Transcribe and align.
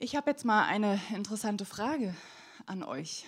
Ich 0.00 0.14
habe 0.14 0.30
jetzt 0.30 0.44
mal 0.44 0.64
eine 0.64 1.00
interessante 1.12 1.64
Frage 1.64 2.14
an 2.66 2.84
euch. 2.84 3.26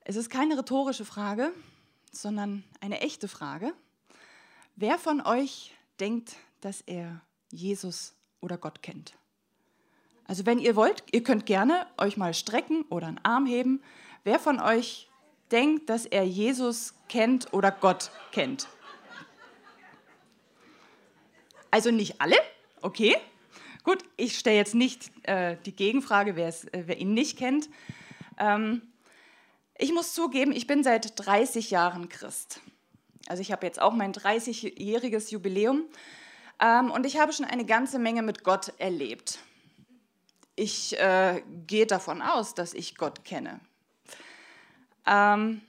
Es 0.00 0.14
ist 0.14 0.28
keine 0.28 0.58
rhetorische 0.58 1.06
Frage, 1.06 1.54
sondern 2.12 2.64
eine 2.82 3.00
echte 3.00 3.26
Frage. 3.26 3.72
Wer 4.76 4.98
von 4.98 5.22
euch 5.22 5.72
denkt, 6.00 6.36
dass 6.60 6.82
er 6.82 7.22
Jesus 7.50 8.12
oder 8.42 8.58
Gott 8.58 8.82
kennt? 8.82 9.14
Also 10.26 10.44
wenn 10.44 10.58
ihr 10.58 10.76
wollt, 10.76 11.02
ihr 11.12 11.22
könnt 11.22 11.46
gerne 11.46 11.86
euch 11.96 12.18
mal 12.18 12.34
strecken 12.34 12.82
oder 12.90 13.06
einen 13.06 13.24
Arm 13.24 13.46
heben. 13.46 13.82
Wer 14.22 14.38
von 14.38 14.60
euch 14.60 15.08
denkt, 15.50 15.88
dass 15.88 16.04
er 16.04 16.24
Jesus 16.24 16.92
kennt 17.08 17.54
oder 17.54 17.72
Gott 17.72 18.10
kennt? 18.32 18.68
Also 21.70 21.90
nicht 21.90 22.20
alle, 22.20 22.36
okay. 22.82 23.16
Gut, 23.82 24.04
ich 24.16 24.38
stelle 24.38 24.56
jetzt 24.56 24.74
nicht 24.74 25.10
äh, 25.26 25.56
die 25.64 25.74
Gegenfrage, 25.74 26.32
äh, 26.32 26.52
wer 26.86 26.98
ihn 26.98 27.14
nicht 27.14 27.38
kennt. 27.38 27.68
Ähm, 28.38 28.82
ich 29.78 29.92
muss 29.92 30.12
zugeben, 30.12 30.52
ich 30.52 30.66
bin 30.66 30.84
seit 30.84 31.18
30 31.18 31.70
Jahren 31.70 32.08
Christ. 32.10 32.60
Also 33.28 33.40
ich 33.40 33.52
habe 33.52 33.66
jetzt 33.66 33.80
auch 33.80 33.94
mein 33.94 34.12
30-jähriges 34.12 35.30
Jubiläum 35.30 35.84
ähm, 36.60 36.90
und 36.90 37.06
ich 37.06 37.18
habe 37.18 37.32
schon 37.32 37.46
eine 37.46 37.64
ganze 37.64 37.98
Menge 37.98 38.22
mit 38.22 38.44
Gott 38.44 38.74
erlebt. 38.78 39.38
Ich 40.56 40.98
äh, 40.98 41.42
gehe 41.66 41.86
davon 41.86 42.20
aus, 42.20 42.54
dass 42.54 42.74
ich 42.74 42.96
Gott 42.96 43.24
kenne. 43.24 43.60
Ähm, 45.06 45.62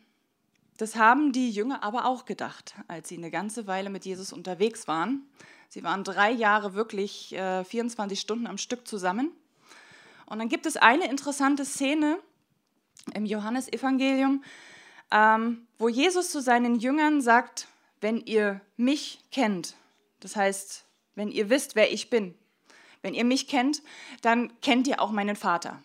das 0.78 0.96
haben 0.96 1.32
die 1.32 1.52
Jünger 1.52 1.84
aber 1.84 2.06
auch 2.06 2.26
gedacht, 2.26 2.76
als 2.88 3.08
sie 3.08 3.18
eine 3.18 3.32
ganze 3.32 3.68
Weile 3.68 3.90
mit 3.90 4.04
Jesus 4.04 4.34
unterwegs 4.34 4.88
waren. 4.88 5.30
Sie 5.74 5.84
waren 5.84 6.04
drei 6.04 6.32
Jahre 6.32 6.74
wirklich 6.74 7.32
äh, 7.32 7.64
24 7.64 8.20
Stunden 8.20 8.46
am 8.46 8.58
Stück 8.58 8.86
zusammen. 8.86 9.32
Und 10.26 10.40
dann 10.40 10.50
gibt 10.50 10.66
es 10.66 10.76
eine 10.76 11.10
interessante 11.10 11.64
Szene 11.64 12.20
im 13.14 13.26
Johannesevangelium, 13.26 14.44
ähm, 15.12 15.66
wo 15.78 15.88
Jesus 15.88 16.30
zu 16.30 16.42
seinen 16.42 16.76
Jüngern 16.76 17.22
sagt, 17.22 17.70
wenn 18.02 18.20
ihr 18.20 18.60
mich 18.76 19.22
kennt, 19.32 19.76
das 20.20 20.36
heißt, 20.36 20.84
wenn 21.16 21.32
ihr 21.32 21.50
wisst, 21.50 21.78
wer 21.78 21.94
ich 21.94 22.10
bin, 22.10 22.38
wenn 23.02 23.14
ihr 23.14 23.24
mich 23.24 23.48
kennt, 23.48 23.82
dann 24.24 24.52
kennt 24.60 24.88
ihr 24.88 25.00
auch 25.00 25.12
meinen 25.12 25.38
Vater. 25.38 25.82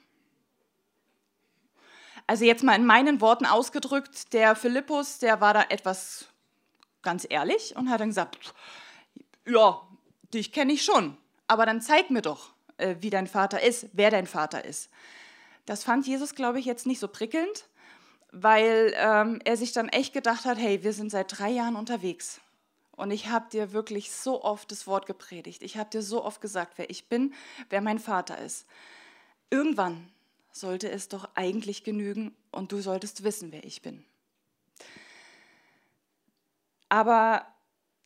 Also 2.27 2.45
jetzt 2.45 2.65
mal 2.65 2.75
in 2.75 2.87
meinen 2.87 3.21
Worten 3.21 3.47
ausgedrückt, 3.47 4.33
der 4.33 4.56
Philippus, 4.56 5.21
der 5.21 5.41
war 5.41 5.55
da 5.55 5.62
etwas 5.69 6.27
ganz 7.03 7.25
ehrlich 7.31 7.77
und 7.77 7.89
hat 7.89 8.00
dann 8.00 8.09
gesagt, 8.09 8.53
ja, 9.47 9.81
dich 10.35 10.53
kenne 10.53 10.73
ich 10.73 10.85
schon, 10.85 11.17
aber 11.47 11.67
dann 11.67 11.81
zeig 11.81 12.11
mir 12.11 12.23
doch, 12.23 12.53
äh, 12.79 12.97
wie 13.01 13.11
dein 13.11 13.27
Vater 13.27 13.63
ist, 13.63 13.89
wer 13.93 14.11
dein 14.11 14.27
Vater 14.27 14.65
ist. 14.65 14.91
Das 15.65 15.85
fand 15.85 16.07
Jesus, 16.07 16.35
glaube 16.35 16.59
ich, 16.61 16.67
jetzt 16.67 16.87
nicht 16.87 17.01
so 17.01 17.09
prickelnd, 17.09 17.69
weil 18.33 18.93
ähm, 18.97 19.41
er 19.45 19.57
sich 19.57 19.73
dann 19.73 19.89
echt 19.89 20.13
gedacht 20.13 20.45
hat, 20.45 20.59
hey, 20.59 20.83
wir 20.83 20.93
sind 20.93 21.11
seit 21.11 21.39
drei 21.39 21.51
Jahren 21.51 21.77
unterwegs 21.77 22.41
und 22.93 23.11
ich 23.11 23.29
habe 23.29 23.49
dir 23.51 23.73
wirklich 23.73 24.11
so 24.11 24.43
oft 24.43 24.71
das 24.71 24.87
Wort 24.87 25.07
gepredigt. 25.07 25.63
Ich 25.63 25.77
habe 25.77 25.91
dir 25.91 26.03
so 26.03 26.25
oft 26.25 26.41
gesagt, 26.41 26.75
wer 26.77 26.91
ich 26.91 27.09
bin, 27.09 27.35
wer 27.69 27.81
mein 27.81 27.99
Vater 27.99 28.39
ist. 28.39 28.67
Irgendwann 29.51 30.11
sollte 30.51 30.91
es 30.91 31.09
doch 31.09 31.29
eigentlich 31.35 31.85
genügen 31.85 32.35
und 32.51 32.73
du 32.73 32.81
solltest 32.81 33.23
wissen, 33.23 33.53
wer 33.53 33.65
ich 33.65 33.83
bin. 33.83 34.05
Aber 36.89 37.47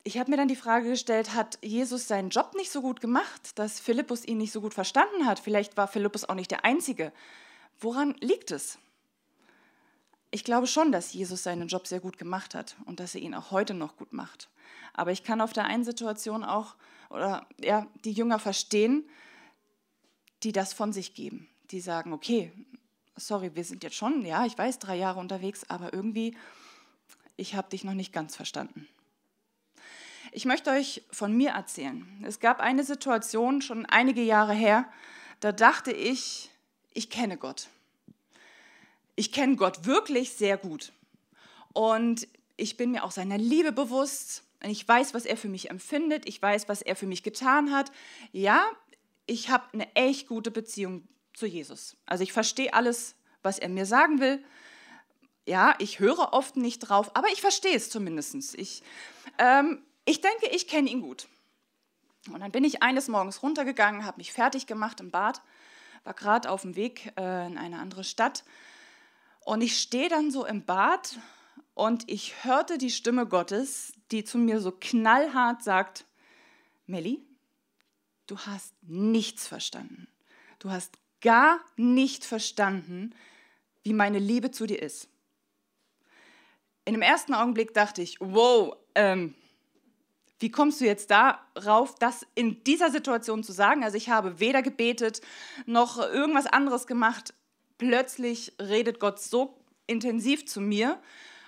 ich 0.02 0.18
habe 0.18 0.30
mir 0.30 0.36
dann 0.36 0.48
die 0.48 0.56
Frage 0.56 0.88
gestellt, 0.88 1.34
hat 1.34 1.58
Jesus 1.62 2.08
seinen 2.08 2.30
Job 2.30 2.54
nicht 2.56 2.70
so 2.70 2.80
gut 2.80 3.00
gemacht, 3.00 3.58
dass 3.58 3.80
Philippus 3.80 4.24
ihn 4.24 4.38
nicht 4.38 4.52
so 4.52 4.60
gut 4.60 4.74
verstanden 4.74 5.26
hat? 5.26 5.40
Vielleicht 5.40 5.76
war 5.76 5.88
Philippus 5.88 6.24
auch 6.24 6.34
nicht 6.34 6.50
der 6.50 6.64
Einzige. 6.64 7.12
Woran 7.80 8.14
liegt 8.20 8.50
es? 8.50 8.78
Ich 10.30 10.44
glaube 10.44 10.66
schon, 10.66 10.92
dass 10.92 11.12
Jesus 11.12 11.42
seinen 11.42 11.68
Job 11.68 11.86
sehr 11.86 12.00
gut 12.00 12.16
gemacht 12.16 12.54
hat 12.54 12.76
und 12.86 13.00
dass 13.00 13.14
er 13.14 13.20
ihn 13.20 13.34
auch 13.34 13.50
heute 13.50 13.74
noch 13.74 13.96
gut 13.96 14.12
macht. 14.12 14.48
Aber 14.94 15.12
ich 15.12 15.24
kann 15.24 15.40
auf 15.40 15.52
der 15.52 15.64
einen 15.64 15.84
Situation 15.84 16.44
auch 16.44 16.76
oder 17.10 17.46
ja, 17.60 17.86
die 18.04 18.12
Jünger 18.12 18.38
verstehen, 18.38 19.08
die 20.42 20.52
das 20.52 20.72
von 20.72 20.92
sich 20.92 21.14
geben. 21.14 21.48
Die 21.70 21.80
sagen, 21.80 22.12
okay, 22.12 22.52
sorry, 23.16 23.54
wir 23.54 23.64
sind 23.64 23.82
jetzt 23.82 23.96
schon, 23.96 24.24
ja, 24.24 24.46
ich 24.46 24.56
weiß, 24.56 24.78
drei 24.78 24.96
Jahre 24.96 25.20
unterwegs, 25.20 25.64
aber 25.68 25.92
irgendwie, 25.92 26.36
ich 27.36 27.54
habe 27.54 27.68
dich 27.68 27.84
noch 27.84 27.94
nicht 27.94 28.12
ganz 28.12 28.36
verstanden. 28.36 28.88
Ich 30.32 30.44
möchte 30.44 30.70
euch 30.70 31.02
von 31.10 31.36
mir 31.36 31.50
erzählen. 31.50 32.06
Es 32.24 32.38
gab 32.38 32.60
eine 32.60 32.84
Situation 32.84 33.62
schon 33.62 33.84
einige 33.86 34.22
Jahre 34.22 34.54
her, 34.54 34.88
da 35.40 35.50
dachte 35.50 35.90
ich, 35.90 36.50
ich 36.92 37.10
kenne 37.10 37.36
Gott. 37.36 37.68
Ich 39.16 39.32
kenne 39.32 39.56
Gott 39.56 39.86
wirklich 39.86 40.32
sehr 40.32 40.56
gut. 40.56 40.92
Und 41.72 42.28
ich 42.56 42.76
bin 42.76 42.92
mir 42.92 43.04
auch 43.04 43.10
seiner 43.10 43.38
Liebe 43.38 43.72
bewusst. 43.72 44.44
Ich 44.62 44.86
weiß, 44.86 45.14
was 45.14 45.24
er 45.24 45.36
für 45.36 45.48
mich 45.48 45.70
empfindet. 45.70 46.28
Ich 46.28 46.40
weiß, 46.40 46.68
was 46.68 46.82
er 46.82 46.94
für 46.94 47.06
mich 47.06 47.22
getan 47.22 47.72
hat. 47.72 47.90
Ja, 48.32 48.64
ich 49.26 49.50
habe 49.50 49.64
eine 49.72 49.94
echt 49.96 50.28
gute 50.28 50.50
Beziehung 50.50 51.08
zu 51.32 51.46
Jesus. 51.46 51.96
Also 52.06 52.22
ich 52.22 52.32
verstehe 52.32 52.72
alles, 52.72 53.16
was 53.42 53.58
er 53.58 53.68
mir 53.68 53.86
sagen 53.86 54.20
will. 54.20 54.44
Ja, 55.46 55.74
ich 55.78 55.98
höre 55.98 56.32
oft 56.32 56.56
nicht 56.56 56.80
drauf, 56.80 57.16
aber 57.16 57.28
ich 57.32 57.40
verstehe 57.40 57.74
es 57.74 57.90
zumindest. 57.90 58.54
Ich, 58.56 58.82
ähm, 59.38 59.82
ich 60.10 60.20
denke, 60.20 60.48
ich 60.50 60.66
kenne 60.66 60.90
ihn 60.90 61.00
gut. 61.00 61.28
Und 62.32 62.40
dann 62.40 62.50
bin 62.50 62.64
ich 62.64 62.82
eines 62.82 63.06
Morgens 63.06 63.42
runtergegangen, 63.42 64.04
habe 64.04 64.18
mich 64.18 64.32
fertig 64.32 64.66
gemacht 64.66 65.00
im 65.00 65.12
Bad, 65.12 65.40
war 66.02 66.14
gerade 66.14 66.50
auf 66.50 66.62
dem 66.62 66.74
Weg 66.74 67.12
äh, 67.16 67.46
in 67.46 67.56
eine 67.56 67.78
andere 67.78 68.02
Stadt. 68.02 68.44
Und 69.44 69.62
ich 69.62 69.78
stehe 69.80 70.08
dann 70.08 70.32
so 70.32 70.44
im 70.44 70.64
Bad 70.64 71.18
und 71.74 72.10
ich 72.10 72.44
hörte 72.44 72.76
die 72.76 72.90
Stimme 72.90 73.26
Gottes, 73.26 73.92
die 74.10 74.24
zu 74.24 74.36
mir 74.36 74.60
so 74.60 74.72
knallhart 74.72 75.62
sagt, 75.62 76.04
Melli, 76.86 77.24
du 78.26 78.36
hast 78.36 78.74
nichts 78.82 79.46
verstanden. 79.46 80.08
Du 80.58 80.70
hast 80.70 80.98
gar 81.20 81.60
nicht 81.76 82.24
verstanden, 82.24 83.14
wie 83.84 83.92
meine 83.92 84.18
Liebe 84.18 84.50
zu 84.50 84.66
dir 84.66 84.82
ist. 84.82 85.08
In 86.84 86.94
dem 86.94 87.02
ersten 87.02 87.32
Augenblick 87.32 87.72
dachte 87.74 88.02
ich, 88.02 88.16
wow, 88.20 88.76
ähm, 88.96 89.34
wie 90.40 90.50
kommst 90.50 90.80
du 90.80 90.86
jetzt 90.86 91.10
darauf, 91.10 91.94
das 91.96 92.26
in 92.34 92.64
dieser 92.64 92.90
Situation 92.90 93.44
zu 93.44 93.52
sagen? 93.52 93.84
Also 93.84 93.96
ich 93.96 94.08
habe 94.08 94.40
weder 94.40 94.62
gebetet 94.62 95.20
noch 95.66 95.98
irgendwas 95.98 96.46
anderes 96.46 96.86
gemacht. 96.86 97.34
Plötzlich 97.78 98.54
redet 98.58 99.00
Gott 99.00 99.20
so 99.20 99.54
intensiv 99.86 100.46
zu 100.46 100.60
mir 100.60 100.98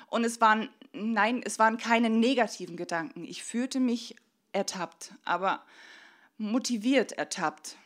und 0.08 0.24
es 0.24 0.40
waren 0.40 0.68
nein, 0.92 1.42
es 1.44 1.58
waren 1.58 1.78
keine 1.78 2.10
negativen 2.10 2.76
Gedanken. 2.76 3.24
Ich 3.24 3.42
fühlte 3.42 3.80
mich 3.80 4.14
ertappt, 4.52 5.14
aber 5.24 5.62
motiviert 6.36 7.12
ertappt. 7.12 7.76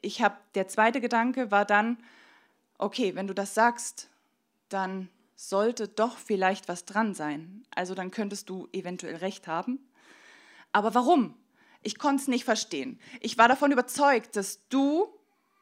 Ich 0.00 0.22
habe 0.22 0.36
der 0.54 0.66
zweite 0.66 1.00
Gedanke 1.00 1.50
war 1.50 1.66
dann 1.66 1.98
okay, 2.78 3.14
wenn 3.14 3.26
du 3.26 3.34
das 3.34 3.54
sagst, 3.54 4.08
dann 4.68 5.08
sollte 5.36 5.88
doch 5.88 6.16
vielleicht 6.16 6.68
was 6.68 6.84
dran 6.84 7.14
sein. 7.14 7.64
Also 7.74 7.94
dann 7.94 8.10
könntest 8.10 8.48
du 8.48 8.68
eventuell 8.72 9.16
recht 9.16 9.46
haben. 9.46 9.78
Aber 10.72 10.94
warum? 10.94 11.34
Ich 11.82 11.98
konnte 11.98 12.22
es 12.22 12.28
nicht 12.28 12.44
verstehen. 12.44 13.00
Ich 13.20 13.38
war 13.38 13.48
davon 13.48 13.72
überzeugt, 13.72 14.36
dass 14.36 14.68
du 14.68 15.06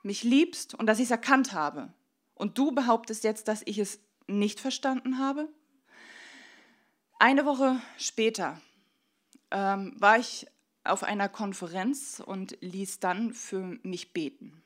mich 0.03 0.23
liebst 0.23 0.75
und 0.75 0.87
dass 0.87 0.99
ich 0.99 1.05
es 1.05 1.11
erkannt 1.11 1.53
habe. 1.53 1.93
Und 2.35 2.57
du 2.57 2.73
behauptest 2.73 3.25
jetzt, 3.25 3.49
dass 3.49 3.63
ich 3.65 3.79
es 3.79 4.01
nicht 4.31 4.61
verstanden 4.61 5.19
habe? 5.19 5.49
Eine 7.19 7.45
Woche 7.45 7.81
später 7.99 8.61
ähm, 9.51 9.95
war 9.99 10.19
ich 10.19 10.47
auf 10.85 11.03
einer 11.03 11.29
Konferenz 11.29 12.23
und 12.25 12.57
ließ 12.61 13.01
dann 13.01 13.35
für 13.35 13.79
mich 13.83 14.13
beten. 14.13 14.63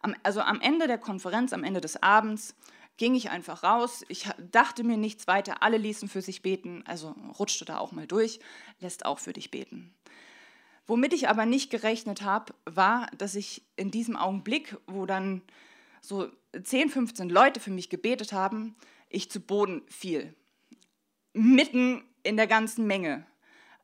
Am, 0.00 0.14
also 0.22 0.40
am 0.40 0.60
Ende 0.60 0.86
der 0.86 0.98
Konferenz, 0.98 1.52
am 1.52 1.64
Ende 1.64 1.80
des 1.80 2.00
Abends, 2.02 2.54
ging 3.02 3.16
ich 3.16 3.30
einfach 3.30 3.64
raus. 3.64 4.04
Ich 4.06 4.28
dachte 4.52 4.84
mir 4.84 4.96
nichts 4.96 5.26
weiter. 5.26 5.64
Alle 5.64 5.76
ließen 5.76 6.08
für 6.08 6.22
sich 6.22 6.40
beten, 6.40 6.84
also 6.86 7.16
rutschte 7.36 7.64
da 7.64 7.78
auch 7.78 7.90
mal 7.90 8.06
durch, 8.06 8.38
lässt 8.78 9.04
auch 9.06 9.18
für 9.18 9.32
dich 9.32 9.50
beten. 9.50 9.92
Womit 10.86 11.12
ich 11.12 11.28
aber 11.28 11.44
nicht 11.44 11.68
gerechnet 11.68 12.22
habe, 12.22 12.54
war, 12.64 13.08
dass 13.18 13.34
ich 13.34 13.64
in 13.74 13.90
diesem 13.90 14.14
Augenblick, 14.14 14.76
wo 14.86 15.04
dann 15.04 15.42
so 16.00 16.28
10, 16.52 16.90
15 16.90 17.28
Leute 17.28 17.58
für 17.58 17.72
mich 17.72 17.90
gebetet 17.90 18.32
haben, 18.32 18.76
ich 19.08 19.28
zu 19.28 19.40
Boden 19.40 19.82
fiel. 19.88 20.32
Mitten 21.32 22.04
in 22.22 22.36
der 22.36 22.46
ganzen 22.46 22.86
Menge. 22.86 23.26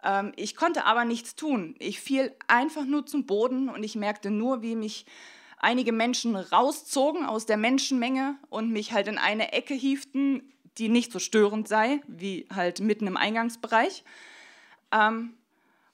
Ähm, 0.04 0.32
ich 0.36 0.54
konnte 0.54 0.84
aber 0.84 1.04
nichts 1.04 1.34
tun. 1.34 1.74
Ich 1.80 1.98
fiel 1.98 2.36
einfach 2.46 2.84
nur 2.84 3.04
zum 3.04 3.26
Boden 3.26 3.68
und 3.68 3.82
ich 3.82 3.96
merkte 3.96 4.30
nur, 4.30 4.62
wie 4.62 4.76
mich 4.76 5.06
einige 5.60 5.92
Menschen 5.92 6.36
rauszogen 6.36 7.26
aus 7.26 7.46
der 7.46 7.56
Menschenmenge 7.56 8.36
und 8.50 8.70
mich 8.70 8.92
halt 8.92 9.08
in 9.08 9.18
eine 9.18 9.52
Ecke 9.52 9.74
hieften, 9.74 10.52
die 10.78 10.88
nicht 10.88 11.12
so 11.12 11.18
störend 11.18 11.68
sei, 11.68 12.00
wie 12.06 12.46
halt 12.54 12.80
mitten 12.80 13.06
im 13.06 13.16
Eingangsbereich. 13.16 14.04
Ähm, 14.92 15.34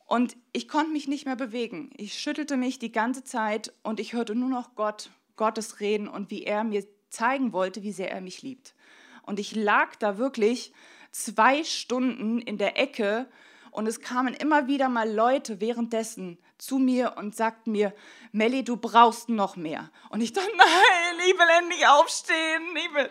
Und 0.06 0.36
ich 0.52 0.68
konnte 0.68 0.92
mich 0.92 1.08
nicht 1.08 1.24
mehr 1.24 1.36
bewegen. 1.36 1.90
Ich 1.96 2.18
schüttelte 2.18 2.56
mich 2.58 2.78
die 2.78 2.92
ganze 2.92 3.24
Zeit 3.24 3.72
und 3.82 3.98
ich 4.00 4.12
hörte 4.12 4.34
nur 4.34 4.50
noch 4.50 4.74
Gott, 4.74 5.10
Gottes 5.36 5.80
reden 5.80 6.08
und 6.08 6.30
wie 6.30 6.44
er 6.44 6.62
mir 6.62 6.84
zeigen 7.08 7.52
wollte, 7.52 7.82
wie 7.82 7.92
sehr 7.92 8.10
er 8.10 8.20
mich 8.20 8.42
liebt. 8.42 8.74
Und 9.22 9.40
ich 9.40 9.56
lag 9.56 9.96
da 9.96 10.18
wirklich 10.18 10.74
zwei 11.10 11.64
Stunden 11.64 12.38
in 12.42 12.58
der 12.58 12.78
Ecke 12.78 13.26
und 13.74 13.88
es 13.88 14.00
kamen 14.00 14.34
immer 14.34 14.68
wieder 14.68 14.88
mal 14.88 15.10
Leute 15.10 15.60
währenddessen 15.60 16.38
zu 16.58 16.78
mir 16.78 17.14
und 17.18 17.34
sagten 17.34 17.72
mir, 17.72 17.92
Melli, 18.30 18.62
du 18.62 18.76
brauchst 18.76 19.28
noch 19.28 19.56
mehr. 19.56 19.90
Und 20.10 20.20
ich 20.20 20.32
dachte, 20.32 20.48
nein, 20.56 21.26
ich 21.26 21.36
will 21.36 21.48
endlich 21.58 21.84
aufstehen. 21.88 22.62
Ich 22.76 22.94
will. 22.94 23.10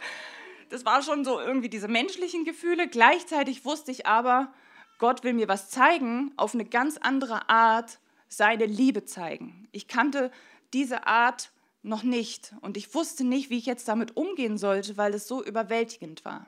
Das 0.69 0.85
war 0.85 1.01
schon 1.01 1.25
so 1.25 1.37
irgendwie 1.37 1.67
diese 1.67 1.89
menschlichen 1.89 2.45
Gefühle. 2.45 2.87
Gleichzeitig 2.87 3.65
wusste 3.65 3.91
ich 3.91 4.05
aber, 4.07 4.53
Gott 4.99 5.25
will 5.25 5.33
mir 5.33 5.49
was 5.49 5.69
zeigen, 5.69 6.31
auf 6.37 6.53
eine 6.53 6.63
ganz 6.63 6.95
andere 6.95 7.49
Art 7.49 7.99
seine 8.29 8.65
Liebe 8.65 9.03
zeigen. 9.03 9.67
Ich 9.73 9.89
kannte 9.89 10.31
diese 10.71 11.07
Art 11.07 11.51
noch 11.81 12.03
nicht 12.03 12.55
und 12.61 12.77
ich 12.77 12.95
wusste 12.95 13.25
nicht, 13.25 13.49
wie 13.49 13.57
ich 13.57 13.65
jetzt 13.65 13.89
damit 13.89 14.15
umgehen 14.15 14.57
sollte, 14.57 14.95
weil 14.95 15.13
es 15.13 15.27
so 15.27 15.43
überwältigend 15.43 16.23
war. 16.23 16.47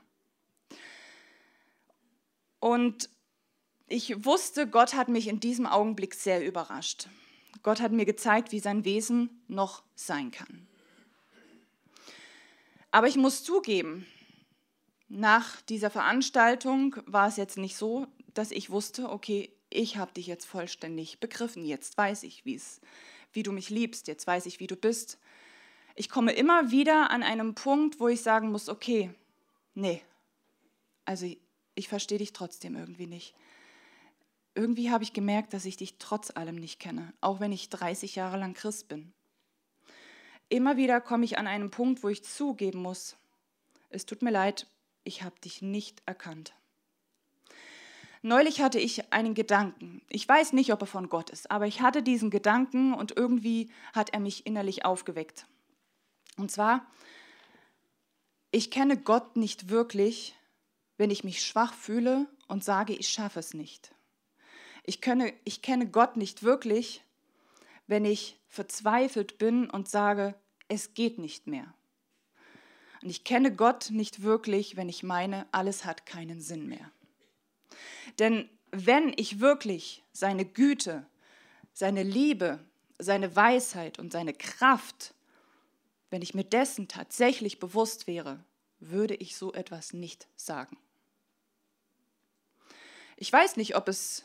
Und 2.62 3.10
ich 3.88 4.26
wusste, 4.26 4.68
Gott 4.68 4.94
hat 4.94 5.10
mich 5.10 5.28
in 5.28 5.40
diesem 5.40 5.66
Augenblick 5.66 6.16
sehr 6.16 6.46
überrascht. 6.46 7.08
Gott 7.64 7.82
hat 7.82 7.92
mir 7.92 8.06
gezeigt, 8.06 8.52
wie 8.52 8.60
sein 8.60 8.86
Wesen 8.86 9.42
noch 9.48 9.84
sein 9.96 10.32
kann. 10.32 10.68
Aber 12.92 13.08
ich 13.08 13.16
muss 13.16 13.44
zugeben, 13.44 14.06
nach 15.08 15.62
dieser 15.62 15.90
Veranstaltung 15.90 16.96
war 17.06 17.28
es 17.28 17.38
jetzt 17.38 17.58
nicht 17.58 17.78
so, 17.78 18.08
dass 18.34 18.52
ich 18.52 18.70
wusste, 18.70 19.10
okay, 19.10 19.52
ich 19.70 19.98
habe 19.98 20.14
dich 20.14 20.28
jetzt 20.28 20.46
vollständig 20.46 21.20
begriffen, 21.20 21.66
jetzt 21.66 21.98
weiß 21.98 22.24
ich, 22.24 22.46
wie's, 22.46 22.82
wie 23.34 23.44
du 23.44 23.52
mich 23.52 23.70
liebst, 23.70 24.08
jetzt 24.08 24.26
weiß 24.26 24.46
ich, 24.46 24.60
wie 24.60 24.68
du 24.68 24.76
bist. 24.76 25.20
Ich 25.96 26.10
komme 26.10 26.34
immer 26.34 26.72
wieder 26.72 27.10
an 27.12 27.24
einem 27.24 27.56
Punkt, 27.56 28.00
wo 28.00 28.08
ich 28.08 28.22
sagen 28.22 28.52
muss, 28.52 28.70
okay, 28.70 29.12
nee, 29.74 30.02
also 31.04 31.30
ich 31.76 31.88
verstehe 31.88 32.18
dich 32.18 32.34
trotzdem 32.34 32.76
irgendwie 32.76 33.08
nicht 33.08 33.36
irgendwie 34.56 34.90
habe 34.90 35.04
ich 35.04 35.14
gemerkt, 35.14 35.54
dass 35.54 35.66
ich 35.66 35.78
dich 35.78 35.98
trotz 36.00 36.32
allem 36.32 36.56
nicht 36.56 36.80
kenne, 36.80 37.14
auch 37.22 37.40
wenn 37.40 37.52
ich 37.52 37.70
30 37.70 38.16
Jahre 38.16 38.38
lang 38.38 38.54
Christ 38.54 38.88
bin. 38.88 39.14
Immer 40.50 40.78
wieder 40.78 41.02
komme 41.02 41.26
ich 41.26 41.38
an 41.38 41.48
einen 41.48 41.72
Punkt, 41.72 42.04
wo 42.04 42.10
ich 42.10 42.24
zugeben 42.24 42.82
muss, 42.82 43.18
es 43.90 44.06
tut 44.06 44.22
mir 44.22 44.32
leid, 44.32 44.68
ich 45.06 45.24
habe 45.24 45.40
dich 45.40 45.62
nicht 45.62 46.04
erkannt. 46.06 46.54
Neulich 48.22 48.62
hatte 48.62 48.80
ich 48.80 49.14
einen 49.14 49.36
Gedanken. 49.36 50.02
Ich 50.10 50.28
weiß 50.28 50.52
nicht, 50.52 50.74
ob 50.74 50.82
er 50.82 50.88
von 50.88 51.08
Gott 51.08 51.30
ist, 51.30 51.50
aber 51.50 51.66
ich 51.68 51.80
hatte 51.80 52.04
diesen 52.04 52.30
Gedanken 52.30 52.94
und 52.94 53.16
irgendwie 53.16 53.72
hat 53.94 54.10
er 54.10 54.20
mich 54.20 54.46
innerlich 54.46 54.84
aufgeweckt. 54.84 55.46
Und 56.36 56.52
zwar, 56.52 56.86
ich 58.52 58.70
kenne 58.70 58.98
Gott 58.98 59.38
nicht 59.38 59.70
wirklich, 59.70 60.36
wenn 60.98 61.10
ich 61.10 61.24
mich 61.24 61.42
schwach 61.42 61.74
fühle 61.74 62.28
und 62.50 62.64
sage, 62.64 62.94
ich 62.94 63.08
schaffe 63.08 63.40
es 63.40 63.54
nicht. 63.54 63.95
Ich, 64.86 65.02
könne, 65.02 65.34
ich 65.44 65.62
kenne 65.62 65.90
Gott 65.90 66.16
nicht 66.16 66.44
wirklich, 66.44 67.04
wenn 67.88 68.06
ich 68.06 68.38
verzweifelt 68.48 69.38
bin 69.38 69.70
und 69.70 69.90
sage, 69.90 70.36
es 70.68 70.94
geht 70.94 71.18
nicht 71.18 71.48
mehr. 71.48 71.74
Und 73.02 73.10
ich 73.10 73.24
kenne 73.24 73.54
Gott 73.54 73.90
nicht 73.92 74.24
wirklich, 74.24 74.76
wenn 74.76 74.90
ich 74.90 75.04
meine, 75.04 75.48
alles 75.52 75.86
hat 75.86 76.06
keinen 76.06 76.42
Sinn 76.42 76.68
mehr. 76.68 76.92
Denn 78.20 78.50
wenn 78.72 79.14
ich 79.16 79.40
wirklich 79.40 80.04
seine 80.12 80.46
Güte, 80.46 81.06
seine 81.74 82.04
Liebe, 82.04 82.64
seine 82.98 83.36
Weisheit 83.36 84.00
und 84.00 84.12
seine 84.12 84.34
Kraft, 84.34 85.14
wenn 86.10 86.22
ich 86.22 86.34
mir 86.34 86.44
dessen 86.44 86.88
tatsächlich 86.88 87.60
bewusst 87.60 88.08
wäre, 88.08 88.44
würde 88.80 89.16
ich 89.16 89.36
so 89.36 89.54
etwas 89.54 89.94
nicht 89.94 90.28
sagen. 90.36 90.78
Ich 93.18 93.32
weiß 93.32 93.58
nicht, 93.58 93.76
ob 93.76 93.88
es 93.88 94.24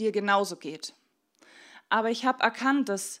dir 0.00 0.12
genauso 0.12 0.56
geht. 0.56 0.94
Aber 1.88 2.10
ich 2.10 2.24
habe 2.24 2.42
erkannt, 2.42 2.88
dass 2.88 3.20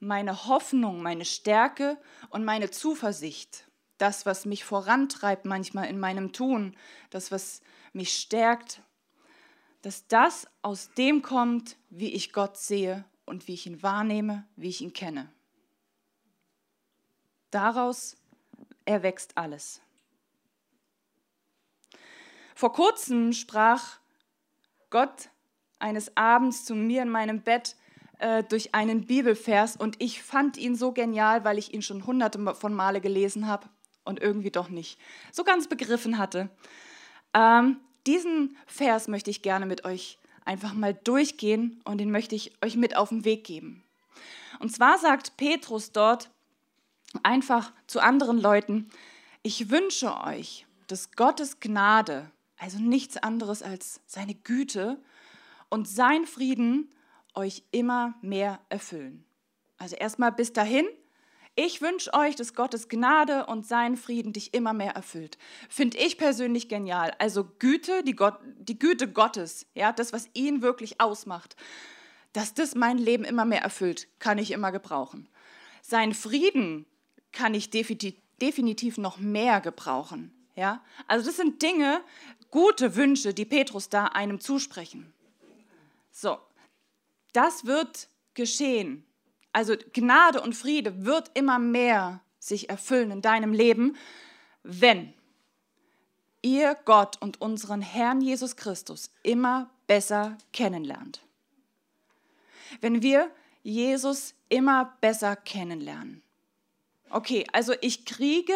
meine 0.00 0.46
Hoffnung, 0.46 1.02
meine 1.02 1.24
Stärke 1.24 1.98
und 2.30 2.44
meine 2.44 2.70
Zuversicht, 2.70 3.64
das, 3.98 4.26
was 4.26 4.44
mich 4.44 4.64
vorantreibt 4.64 5.44
manchmal 5.44 5.88
in 5.88 6.00
meinem 6.00 6.32
Tun, 6.32 6.76
das, 7.10 7.30
was 7.30 7.60
mich 7.92 8.12
stärkt, 8.16 8.82
dass 9.82 10.06
das 10.06 10.46
aus 10.62 10.90
dem 10.94 11.22
kommt, 11.22 11.76
wie 11.90 12.12
ich 12.12 12.32
Gott 12.32 12.56
sehe 12.56 13.04
und 13.26 13.46
wie 13.46 13.54
ich 13.54 13.66
ihn 13.66 13.82
wahrnehme, 13.82 14.46
wie 14.56 14.68
ich 14.68 14.80
ihn 14.80 14.92
kenne. 14.92 15.30
Daraus 17.50 18.16
erwächst 18.84 19.36
alles. 19.36 19.80
Vor 22.54 22.72
kurzem 22.72 23.32
sprach 23.32 23.98
Gott 24.90 25.28
eines 25.84 26.16
Abends 26.16 26.64
zu 26.64 26.74
mir 26.74 27.02
in 27.02 27.10
meinem 27.10 27.42
Bett 27.42 27.76
äh, 28.18 28.42
durch 28.42 28.74
einen 28.74 29.06
Bibelvers 29.06 29.76
und 29.76 29.96
ich 29.98 30.22
fand 30.22 30.56
ihn 30.56 30.76
so 30.76 30.92
genial, 30.92 31.44
weil 31.44 31.58
ich 31.58 31.74
ihn 31.74 31.82
schon 31.82 32.06
hunderte 32.06 32.54
von 32.54 32.72
Male 32.72 33.02
gelesen 33.02 33.46
habe 33.46 33.68
und 34.02 34.18
irgendwie 34.18 34.50
doch 34.50 34.70
nicht 34.70 34.98
so 35.30 35.44
ganz 35.44 35.68
begriffen 35.68 36.16
hatte. 36.16 36.48
Ähm, 37.34 37.76
diesen 38.06 38.56
Vers 38.66 39.08
möchte 39.08 39.30
ich 39.30 39.42
gerne 39.42 39.66
mit 39.66 39.84
euch 39.84 40.18
einfach 40.46 40.72
mal 40.72 40.94
durchgehen 40.94 41.82
und 41.84 41.98
den 41.98 42.10
möchte 42.10 42.34
ich 42.34 42.52
euch 42.64 42.76
mit 42.76 42.96
auf 42.96 43.10
den 43.10 43.26
Weg 43.26 43.44
geben. 43.44 43.84
Und 44.60 44.72
zwar 44.72 44.96
sagt 44.98 45.36
Petrus 45.36 45.92
dort 45.92 46.30
einfach 47.22 47.72
zu 47.86 48.00
anderen 48.00 48.40
Leuten, 48.40 48.88
ich 49.42 49.68
wünsche 49.68 50.16
euch, 50.24 50.66
dass 50.86 51.12
Gottes 51.12 51.60
Gnade, 51.60 52.30
also 52.56 52.78
nichts 52.78 53.18
anderes 53.18 53.62
als 53.62 54.00
seine 54.06 54.34
Güte 54.34 54.98
und 55.74 55.88
sein 55.88 56.24
Frieden 56.24 56.88
euch 57.34 57.64
immer 57.72 58.14
mehr 58.22 58.60
erfüllen. 58.68 59.24
Also 59.76 59.96
erstmal 59.96 60.30
bis 60.30 60.52
dahin. 60.52 60.86
Ich 61.56 61.82
wünsche 61.82 62.14
euch, 62.14 62.36
dass 62.36 62.54
Gottes 62.54 62.88
Gnade 62.88 63.46
und 63.46 63.66
sein 63.66 63.96
Frieden 63.96 64.32
dich 64.32 64.54
immer 64.54 64.72
mehr 64.72 64.92
erfüllt. 64.92 65.36
Finde 65.68 65.98
ich 65.98 66.16
persönlich 66.16 66.68
genial. 66.68 67.12
Also 67.18 67.44
Güte, 67.58 68.04
die, 68.04 68.14
Gott, 68.14 68.38
die 68.60 68.78
Güte 68.78 69.10
Gottes, 69.10 69.66
ja, 69.74 69.90
das, 69.90 70.12
was 70.12 70.28
ihn 70.32 70.62
wirklich 70.62 71.00
ausmacht, 71.00 71.56
dass 72.32 72.54
das 72.54 72.76
mein 72.76 72.96
Leben 72.96 73.24
immer 73.24 73.44
mehr 73.44 73.62
erfüllt, 73.62 74.06
kann 74.20 74.38
ich 74.38 74.52
immer 74.52 74.70
gebrauchen. 74.70 75.28
Sein 75.82 76.14
Frieden 76.14 76.86
kann 77.32 77.52
ich 77.52 77.70
definitiv 77.70 78.96
noch 78.96 79.18
mehr 79.18 79.60
gebrauchen. 79.60 80.32
Ja? 80.54 80.84
Also 81.08 81.26
das 81.26 81.36
sind 81.36 81.62
Dinge, 81.62 82.00
gute 82.52 82.94
Wünsche, 82.94 83.34
die 83.34 83.44
Petrus 83.44 83.88
da 83.88 84.06
einem 84.06 84.38
zusprechen. 84.38 85.12
So, 86.16 86.38
das 87.32 87.66
wird 87.66 88.08
geschehen. 88.34 89.04
Also 89.52 89.74
Gnade 89.92 90.40
und 90.40 90.54
Friede 90.54 91.04
wird 91.04 91.32
immer 91.34 91.58
mehr 91.58 92.20
sich 92.38 92.70
erfüllen 92.70 93.10
in 93.10 93.20
deinem 93.20 93.52
Leben, 93.52 93.96
wenn 94.62 95.12
ihr 96.40 96.76
Gott 96.84 97.20
und 97.20 97.40
unseren 97.40 97.82
Herrn 97.82 98.20
Jesus 98.20 98.54
Christus 98.54 99.10
immer 99.24 99.70
besser 99.88 100.38
kennenlernt. 100.52 101.20
Wenn 102.80 103.02
wir 103.02 103.28
Jesus 103.64 104.34
immer 104.48 104.96
besser 105.00 105.34
kennenlernen. 105.34 106.22
Okay, 107.10 107.44
also 107.52 107.74
ich 107.80 108.06
kriege 108.06 108.54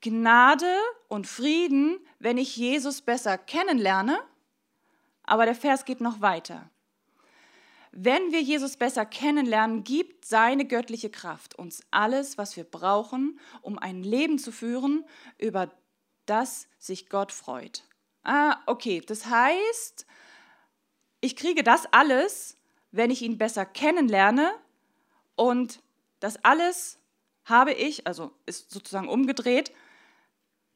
Gnade 0.00 0.76
und 1.06 1.28
Frieden, 1.28 2.00
wenn 2.18 2.36
ich 2.36 2.56
Jesus 2.56 3.00
besser 3.00 3.38
kennenlerne 3.38 4.18
aber 5.24 5.44
der 5.44 5.54
Vers 5.54 5.84
geht 5.84 6.00
noch 6.00 6.20
weiter. 6.20 6.70
Wenn 7.96 8.32
wir 8.32 8.42
Jesus 8.42 8.76
besser 8.76 9.06
kennenlernen, 9.06 9.84
gibt 9.84 10.24
seine 10.24 10.64
göttliche 10.64 11.10
Kraft 11.10 11.56
uns 11.56 11.82
alles, 11.92 12.36
was 12.38 12.56
wir 12.56 12.64
brauchen, 12.64 13.38
um 13.62 13.78
ein 13.78 14.02
Leben 14.02 14.38
zu 14.38 14.50
führen, 14.50 15.04
über 15.38 15.70
das 16.26 16.66
sich 16.78 17.08
Gott 17.08 17.30
freut. 17.30 17.84
Ah, 18.24 18.56
okay, 18.66 19.00
das 19.00 19.26
heißt, 19.26 20.06
ich 21.20 21.36
kriege 21.36 21.62
das 21.62 21.86
alles, 21.92 22.56
wenn 22.90 23.10
ich 23.10 23.22
ihn 23.22 23.38
besser 23.38 23.64
kennenlerne 23.64 24.52
und 25.36 25.80
das 26.20 26.42
alles 26.44 26.98
habe 27.44 27.72
ich, 27.72 28.06
also 28.06 28.32
ist 28.46 28.70
sozusagen 28.70 29.08
umgedreht, 29.08 29.72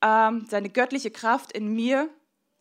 ähm, 0.02 0.46
seine 0.48 0.68
göttliche 0.68 1.10
Kraft 1.10 1.52
in 1.52 1.74
mir, 1.74 2.08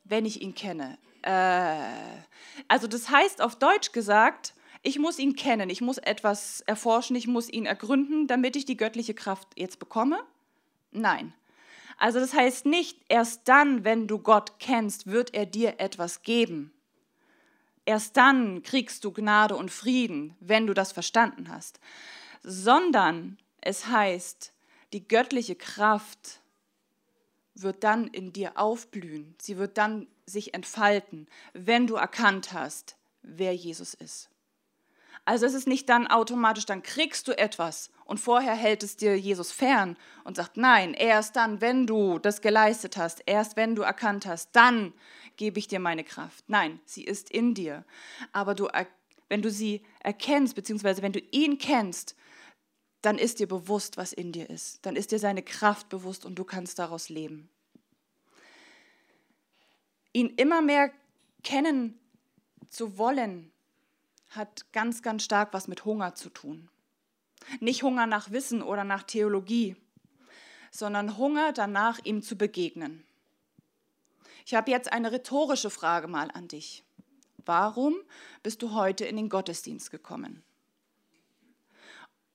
wenn 0.04 0.26
ich 0.26 0.42
ihn 0.42 0.56
kenne. 0.56 0.98
Äh, 1.28 2.24
also 2.70 2.88
das 2.88 3.10
heißt 3.10 3.42
auf 3.42 3.58
Deutsch 3.58 3.92
gesagt, 3.92 4.54
ich 4.82 4.98
muss 4.98 5.20
ihn 5.20 5.36
kennen, 5.36 5.70
ich 5.70 5.82
muss 5.82 5.98
etwas 5.98 6.62
erforschen, 6.62 7.16
ich 7.16 7.28
muss 7.28 7.50
ihn 7.50 7.66
ergründen, 7.66 8.28
damit 8.28 8.56
ich 8.56 8.66
die 8.66 8.78
göttliche 8.78 9.14
Kraft 9.14 9.48
jetzt 9.56 9.80
bekomme? 9.80 10.20
Nein. 10.92 11.34
Also 11.98 12.20
das 12.20 12.34
heißt 12.34 12.66
nicht, 12.66 13.00
erst 13.10 13.48
dann, 13.50 13.84
wenn 13.84 14.08
du 14.08 14.20
Gott 14.20 14.60
kennst, 14.60 15.08
wird 15.08 15.34
er 15.34 15.46
dir 15.46 15.80
etwas 15.80 16.22
geben. 16.22 16.72
erst 17.86 18.18
dann 18.18 18.64
kriegst 18.64 19.04
du 19.04 19.12
Gnade 19.12 19.56
und 19.56 19.72
Frieden, 19.72 20.36
wenn 20.40 20.68
du 20.68 20.74
das 20.74 20.92
verstanden 20.92 21.50
hast, 21.50 21.80
sondern 22.44 23.38
es 23.62 23.88
heißt, 23.88 24.54
die 24.94 25.08
göttliche 25.08 25.56
Kraft 25.56 26.42
wird 27.56 27.84
dann 27.84 28.08
in 28.08 28.34
dir 28.34 28.58
aufblühen, 28.58 29.36
sie 29.40 29.58
wird 29.58 29.78
dann 29.78 30.08
sich 30.28 30.54
entfalten, 30.54 31.28
wenn 31.54 31.88
du 31.88 31.96
erkannt 31.96 32.54
hast, 32.54 32.98
wer 33.22 33.56
Jesus 33.56 33.94
ist. 33.94 34.30
Also 35.26 35.46
es 35.46 35.54
ist 35.54 35.68
nicht 35.68 35.90
dann 35.90 36.08
automatisch, 36.08 36.66
dann 36.66 36.84
kriegst 36.84 37.28
du 37.28 37.38
etwas 37.38 37.90
und 38.06 38.20
vorher 38.20 38.56
hält 38.56 38.84
es 38.84 38.96
dir 38.96 39.18
Jesus 39.20 39.52
fern 39.52 39.98
und 40.24 40.38
sagt, 40.38 40.56
nein, 40.56 40.94
erst 40.94 41.36
dann, 41.36 41.60
wenn 41.60 41.86
du 41.86 42.18
das 42.20 42.42
geleistet 42.42 42.96
hast, 42.96 43.24
erst 43.26 43.58
wenn 43.58 43.76
du 43.76 43.82
erkannt 43.82 44.26
hast, 44.26 44.56
dann 44.56 44.94
gebe 45.36 45.60
ich 45.60 45.68
dir 45.68 45.80
meine 45.80 46.06
Kraft. 46.06 46.46
Nein, 46.48 46.80
sie 46.86 47.04
ist 47.04 47.30
in 47.30 47.54
dir. 47.54 47.84
Aber 48.32 48.56
du, 48.56 48.70
wenn 49.28 49.42
du 49.42 49.52
sie 49.52 49.84
erkennst, 50.00 50.56
beziehungsweise 50.56 51.02
wenn 51.02 51.12
du 51.12 51.20
ihn 51.32 51.58
kennst, 51.58 52.16
dann 53.02 53.18
ist 53.18 53.40
dir 53.40 53.48
bewusst, 53.48 53.98
was 53.98 54.14
in 54.14 54.32
dir 54.32 54.50
ist. 54.50 54.86
Dann 54.86 54.96
ist 54.96 55.12
dir 55.12 55.20
seine 55.20 55.44
Kraft 55.44 55.90
bewusst 55.90 56.26
und 56.26 56.36
du 56.36 56.46
kannst 56.46 56.80
daraus 56.80 57.10
leben. 57.10 57.50
Ihn 60.14 60.30
immer 60.30 60.62
mehr 60.62 60.92
kennen 61.44 62.00
zu 62.70 62.98
wollen, 62.98 63.52
hat 64.30 64.72
ganz, 64.74 65.02
ganz 65.02 65.24
stark 65.24 65.54
was 65.54 65.68
mit 65.68 65.86
Hunger 65.86 66.16
zu 66.16 66.30
tun. 66.30 66.70
Nicht 67.60 67.84
Hunger 67.84 68.08
nach 68.08 68.32
Wissen 68.32 68.62
oder 68.62 68.84
nach 68.84 69.04
Theologie, 69.04 69.76
sondern 70.72 71.18
Hunger 71.18 71.54
danach, 71.54 72.00
ihm 72.04 72.22
zu 72.22 72.36
begegnen. 72.36 73.04
Ich 74.46 74.54
habe 74.54 74.72
jetzt 74.72 74.92
eine 74.92 75.12
rhetorische 75.12 75.70
Frage 75.70 76.08
mal 76.08 76.32
an 76.32 76.48
dich. 76.48 76.84
Warum 77.46 77.96
bist 78.44 78.62
du 78.62 78.74
heute 78.74 79.06
in 79.06 79.16
den 79.16 79.30
Gottesdienst 79.30 79.92
gekommen? 79.92 80.44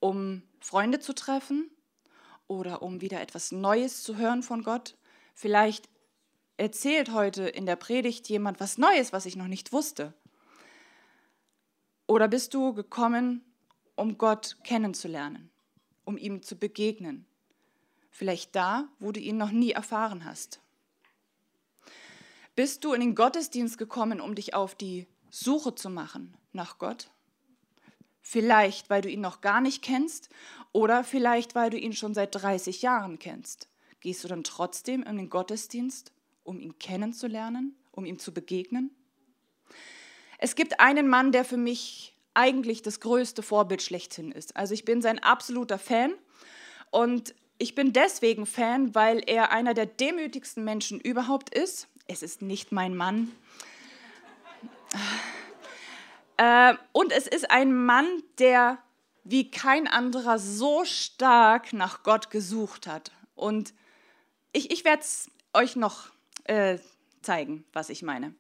Um 0.00 0.42
Freunde 0.60 1.00
zu 1.00 1.14
treffen 1.14 1.70
oder 2.46 2.82
um 2.82 3.00
wieder 3.00 3.20
etwas 3.20 3.52
Neues 3.52 4.02
zu 4.02 4.16
hören 4.16 4.42
von 4.42 4.62
Gott? 4.62 4.96
Vielleicht 5.34 5.88
erzählt 6.62 7.12
heute 7.12 7.48
in 7.48 7.66
der 7.66 7.74
Predigt 7.74 8.28
jemand 8.28 8.60
was 8.60 8.78
Neues, 8.78 9.12
was 9.12 9.26
ich 9.26 9.34
noch 9.34 9.48
nicht 9.48 9.72
wusste. 9.72 10.14
Oder 12.06 12.28
bist 12.28 12.54
du 12.54 12.72
gekommen, 12.72 13.44
um 13.96 14.16
Gott 14.16 14.58
kennenzulernen, 14.62 15.50
um 16.04 16.16
ihm 16.16 16.40
zu 16.40 16.54
begegnen? 16.54 17.26
Vielleicht 18.10 18.54
da, 18.54 18.88
wo 19.00 19.10
du 19.10 19.18
ihn 19.18 19.38
noch 19.38 19.50
nie 19.50 19.72
erfahren 19.72 20.24
hast. 20.24 20.60
Bist 22.54 22.84
du 22.84 22.92
in 22.92 23.00
den 23.00 23.16
Gottesdienst 23.16 23.76
gekommen, 23.76 24.20
um 24.20 24.36
dich 24.36 24.54
auf 24.54 24.76
die 24.76 25.08
Suche 25.30 25.74
zu 25.74 25.90
machen 25.90 26.36
nach 26.52 26.78
Gott? 26.78 27.10
Vielleicht, 28.20 28.88
weil 28.88 29.02
du 29.02 29.10
ihn 29.10 29.20
noch 29.20 29.40
gar 29.40 29.60
nicht 29.60 29.82
kennst 29.82 30.28
oder 30.70 31.02
vielleicht, 31.02 31.56
weil 31.56 31.70
du 31.70 31.76
ihn 31.76 31.92
schon 31.92 32.14
seit 32.14 32.36
30 32.36 32.82
Jahren 32.82 33.18
kennst. 33.18 33.68
Gehst 33.98 34.22
du 34.22 34.28
dann 34.28 34.44
trotzdem 34.44 35.02
in 35.02 35.16
den 35.16 35.28
Gottesdienst, 35.28 36.12
um 36.44 36.60
ihn 36.60 36.78
kennenzulernen, 36.78 37.76
um 37.90 38.04
ihm 38.04 38.18
zu 38.18 38.32
begegnen? 38.32 38.90
Es 40.38 40.54
gibt 40.56 40.80
einen 40.80 41.08
Mann, 41.08 41.32
der 41.32 41.44
für 41.44 41.56
mich 41.56 42.14
eigentlich 42.34 42.82
das 42.82 43.00
größte 43.00 43.42
Vorbild 43.42 43.82
schlechthin 43.82 44.32
ist. 44.32 44.56
Also 44.56 44.74
ich 44.74 44.84
bin 44.84 45.02
sein 45.02 45.18
absoluter 45.18 45.78
Fan 45.78 46.14
und 46.90 47.34
ich 47.58 47.74
bin 47.74 47.92
deswegen 47.92 48.46
Fan, 48.46 48.94
weil 48.94 49.22
er 49.26 49.52
einer 49.52 49.74
der 49.74 49.86
demütigsten 49.86 50.64
Menschen 50.64 50.98
überhaupt 51.00 51.54
ist. 51.54 51.88
Es 52.08 52.22
ist 52.22 52.42
nicht 52.42 52.72
mein 52.72 52.96
Mann. 52.96 53.30
Äh, 56.38 56.74
und 56.92 57.12
es 57.12 57.26
ist 57.26 57.50
ein 57.50 57.72
Mann, 57.84 58.06
der 58.38 58.78
wie 59.24 59.50
kein 59.50 59.86
anderer 59.86 60.38
so 60.38 60.84
stark 60.84 61.72
nach 61.72 62.02
Gott 62.02 62.30
gesucht 62.30 62.86
hat. 62.86 63.12
Und 63.34 63.72
ich, 64.52 64.72
ich 64.72 64.84
werde 64.84 65.02
es 65.02 65.30
euch 65.52 65.76
noch 65.76 66.10
äh, 66.44 66.78
zeigen, 67.22 67.64
was 67.72 67.88
ich 67.90 68.02
meine. 68.02 68.34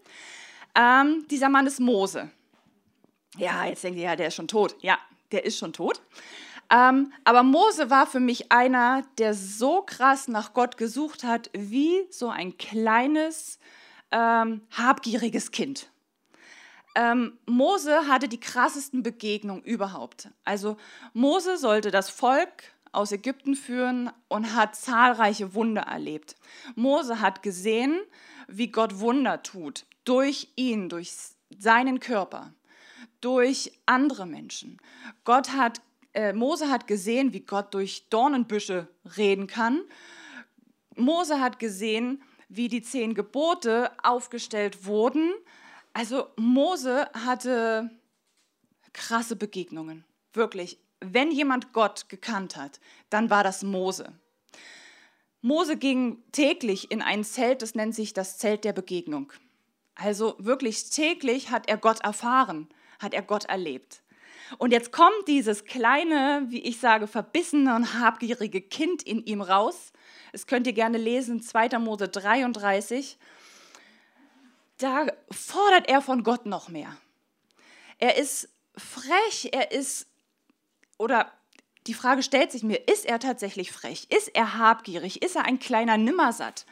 Ähm, 0.74 1.26
dieser 1.30 1.48
Mann 1.48 1.66
ist 1.66 1.80
Mose. 1.80 2.30
Ja, 3.36 3.64
jetzt 3.64 3.84
denkt 3.84 3.98
ihr, 3.98 4.04
ja, 4.04 4.16
der 4.16 4.28
ist 4.28 4.34
schon 4.34 4.48
tot. 4.48 4.76
Ja, 4.82 4.98
der 5.30 5.44
ist 5.44 5.58
schon 5.58 5.72
tot. 5.72 6.02
Ähm, 6.70 7.12
aber 7.24 7.42
Mose 7.42 7.90
war 7.90 8.06
für 8.06 8.20
mich 8.20 8.50
einer, 8.50 9.02
der 9.18 9.34
so 9.34 9.82
krass 9.82 10.28
nach 10.28 10.54
Gott 10.54 10.76
gesucht 10.76 11.24
hat, 11.24 11.50
wie 11.52 12.06
so 12.10 12.28
ein 12.28 12.56
kleines, 12.56 13.58
ähm, 14.10 14.62
habgieriges 14.70 15.50
Kind. 15.50 15.90
Ähm, 16.94 17.38
Mose 17.46 18.06
hatte 18.06 18.28
die 18.28 18.40
krassesten 18.40 19.02
Begegnungen 19.02 19.62
überhaupt. 19.62 20.28
Also 20.44 20.76
Mose 21.14 21.56
sollte 21.56 21.90
das 21.90 22.10
Volk 22.10 22.64
aus 22.92 23.12
Ägypten 23.12 23.56
führen 23.56 24.10
und 24.28 24.54
hat 24.54 24.76
zahlreiche 24.76 25.54
Wunder 25.54 25.82
erlebt. 25.82 26.36
Mose 26.74 27.20
hat 27.20 27.42
gesehen, 27.42 28.00
wie 28.48 28.68
Gott 28.68 29.00
Wunder 29.00 29.42
tut 29.42 29.86
durch 30.04 30.48
ihn, 30.56 30.88
durch 30.88 31.12
seinen 31.58 32.00
Körper, 32.00 32.52
durch 33.20 33.72
andere 33.86 34.26
Menschen. 34.26 34.78
Gott 35.24 35.52
hat, 35.52 35.80
äh, 36.12 36.32
Mose 36.32 36.70
hat 36.70 36.86
gesehen, 36.86 37.32
wie 37.32 37.40
Gott 37.40 37.72
durch 37.74 38.08
Dornenbüsche 38.10 38.88
reden 39.16 39.46
kann. 39.46 39.82
Mose 40.96 41.40
hat 41.40 41.58
gesehen, 41.58 42.22
wie 42.48 42.68
die 42.68 42.82
zehn 42.82 43.14
Gebote 43.14 43.90
aufgestellt 44.02 44.84
wurden. 44.84 45.32
Also 45.94 46.28
Mose 46.36 47.08
hatte 47.14 47.90
krasse 48.92 49.36
Begegnungen, 49.36 50.04
wirklich. 50.32 50.81
Wenn 51.02 51.30
jemand 51.30 51.72
Gott 51.72 52.08
gekannt 52.08 52.56
hat, 52.56 52.80
dann 53.10 53.30
war 53.30 53.44
das 53.44 53.62
Mose. 53.62 54.12
Mose 55.40 55.76
ging 55.76 56.22
täglich 56.30 56.90
in 56.90 57.02
ein 57.02 57.24
Zelt, 57.24 57.62
das 57.62 57.74
nennt 57.74 57.94
sich 57.94 58.14
das 58.14 58.38
Zelt 58.38 58.64
der 58.64 58.72
Begegnung. 58.72 59.32
Also 59.94 60.36
wirklich 60.38 60.90
täglich 60.90 61.50
hat 61.50 61.68
er 61.68 61.76
Gott 61.76 62.00
erfahren, 62.04 62.68
hat 63.00 63.12
er 63.12 63.22
Gott 63.22 63.44
erlebt. 63.46 64.02
Und 64.58 64.72
jetzt 64.72 64.92
kommt 64.92 65.26
dieses 65.26 65.64
kleine, 65.64 66.44
wie 66.48 66.60
ich 66.62 66.78
sage, 66.78 67.06
verbissene 67.06 67.74
und 67.74 67.98
habgierige 67.98 68.60
Kind 68.60 69.02
in 69.02 69.24
ihm 69.24 69.40
raus. 69.40 69.92
Es 70.32 70.46
könnt 70.46 70.66
ihr 70.66 70.72
gerne 70.72 70.98
lesen, 70.98 71.42
2. 71.42 71.78
Mose 71.78 72.08
33. 72.08 73.18
Da 74.78 75.06
fordert 75.30 75.88
er 75.88 76.02
von 76.02 76.22
Gott 76.22 76.46
noch 76.46 76.68
mehr. 76.68 76.96
Er 77.98 78.16
ist 78.16 78.48
frech, 78.76 79.48
er 79.52 79.72
ist, 79.72 80.06
oder 81.02 81.32
die 81.88 81.94
Frage 81.94 82.22
stellt 82.22 82.52
sich 82.52 82.62
mir, 82.62 82.88
ist 82.88 83.04
er 83.04 83.18
tatsächlich 83.18 83.72
frech? 83.72 84.06
Ist 84.08 84.28
er 84.36 84.56
habgierig? 84.56 85.20
Ist 85.20 85.34
er 85.34 85.46
ein 85.46 85.58
kleiner 85.58 85.96
Nimmersatt? 85.96 86.64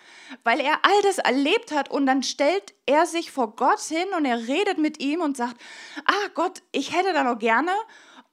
Weil 0.44 0.60
er 0.60 0.84
all 0.84 1.02
das 1.02 1.18
erlebt 1.18 1.72
hat 1.72 1.90
und 1.90 2.06
dann 2.06 2.22
stellt 2.22 2.74
er 2.86 3.06
sich 3.06 3.32
vor 3.32 3.56
Gott 3.56 3.80
hin 3.80 4.06
und 4.16 4.24
er 4.24 4.46
redet 4.46 4.78
mit 4.78 5.00
ihm 5.02 5.20
und 5.20 5.36
sagt, 5.36 5.60
ah 6.04 6.28
Gott, 6.34 6.62
ich 6.70 6.94
hätte 6.96 7.12
da 7.12 7.24
noch 7.24 7.40
gerne 7.40 7.72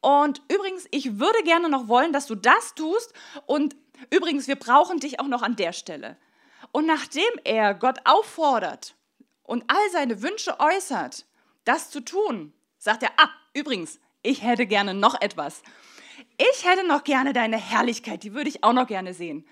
und 0.02 0.44
übrigens, 0.54 0.88
ich 0.92 1.20
würde 1.20 1.42
gerne 1.44 1.68
noch 1.68 1.88
wollen, 1.88 2.14
dass 2.14 2.28
du 2.28 2.36
das 2.36 2.76
tust 2.76 3.12
und 3.48 3.76
übrigens, 4.12 4.48
wir 4.48 4.56
brauchen 4.56 5.00
dich 5.00 5.20
auch 5.20 5.28
noch 5.28 5.42
an 5.42 5.56
der 5.56 5.74
Stelle. 5.74 6.18
Und 6.72 6.86
nachdem 6.86 7.24
er 7.44 7.74
Gott 7.74 7.98
auffordert 8.06 8.96
und 9.42 9.64
all 9.68 9.90
seine 9.92 10.22
Wünsche 10.22 10.60
äußert, 10.60 11.26
das 11.66 11.90
zu 11.90 12.02
tun, 12.02 12.54
sagt 12.78 13.02
er, 13.02 13.10
ah, 13.18 13.30
übrigens, 13.54 14.00
ich 14.28 14.44
hätte 14.44 14.66
gerne 14.66 14.94
noch 14.94 15.20
etwas 15.22 15.64
ich 16.38 16.66
hätte 16.66 16.86
noch 16.86 17.04
gerne 17.04 17.34
deine 17.34 17.58
Herrlichkeit, 17.58 18.24
die 18.24 18.34
würde 18.34 18.50
ich 18.50 18.64
auch 18.64 18.74
noch 18.74 18.88
gerne 18.88 19.14
sehen. 19.14 19.46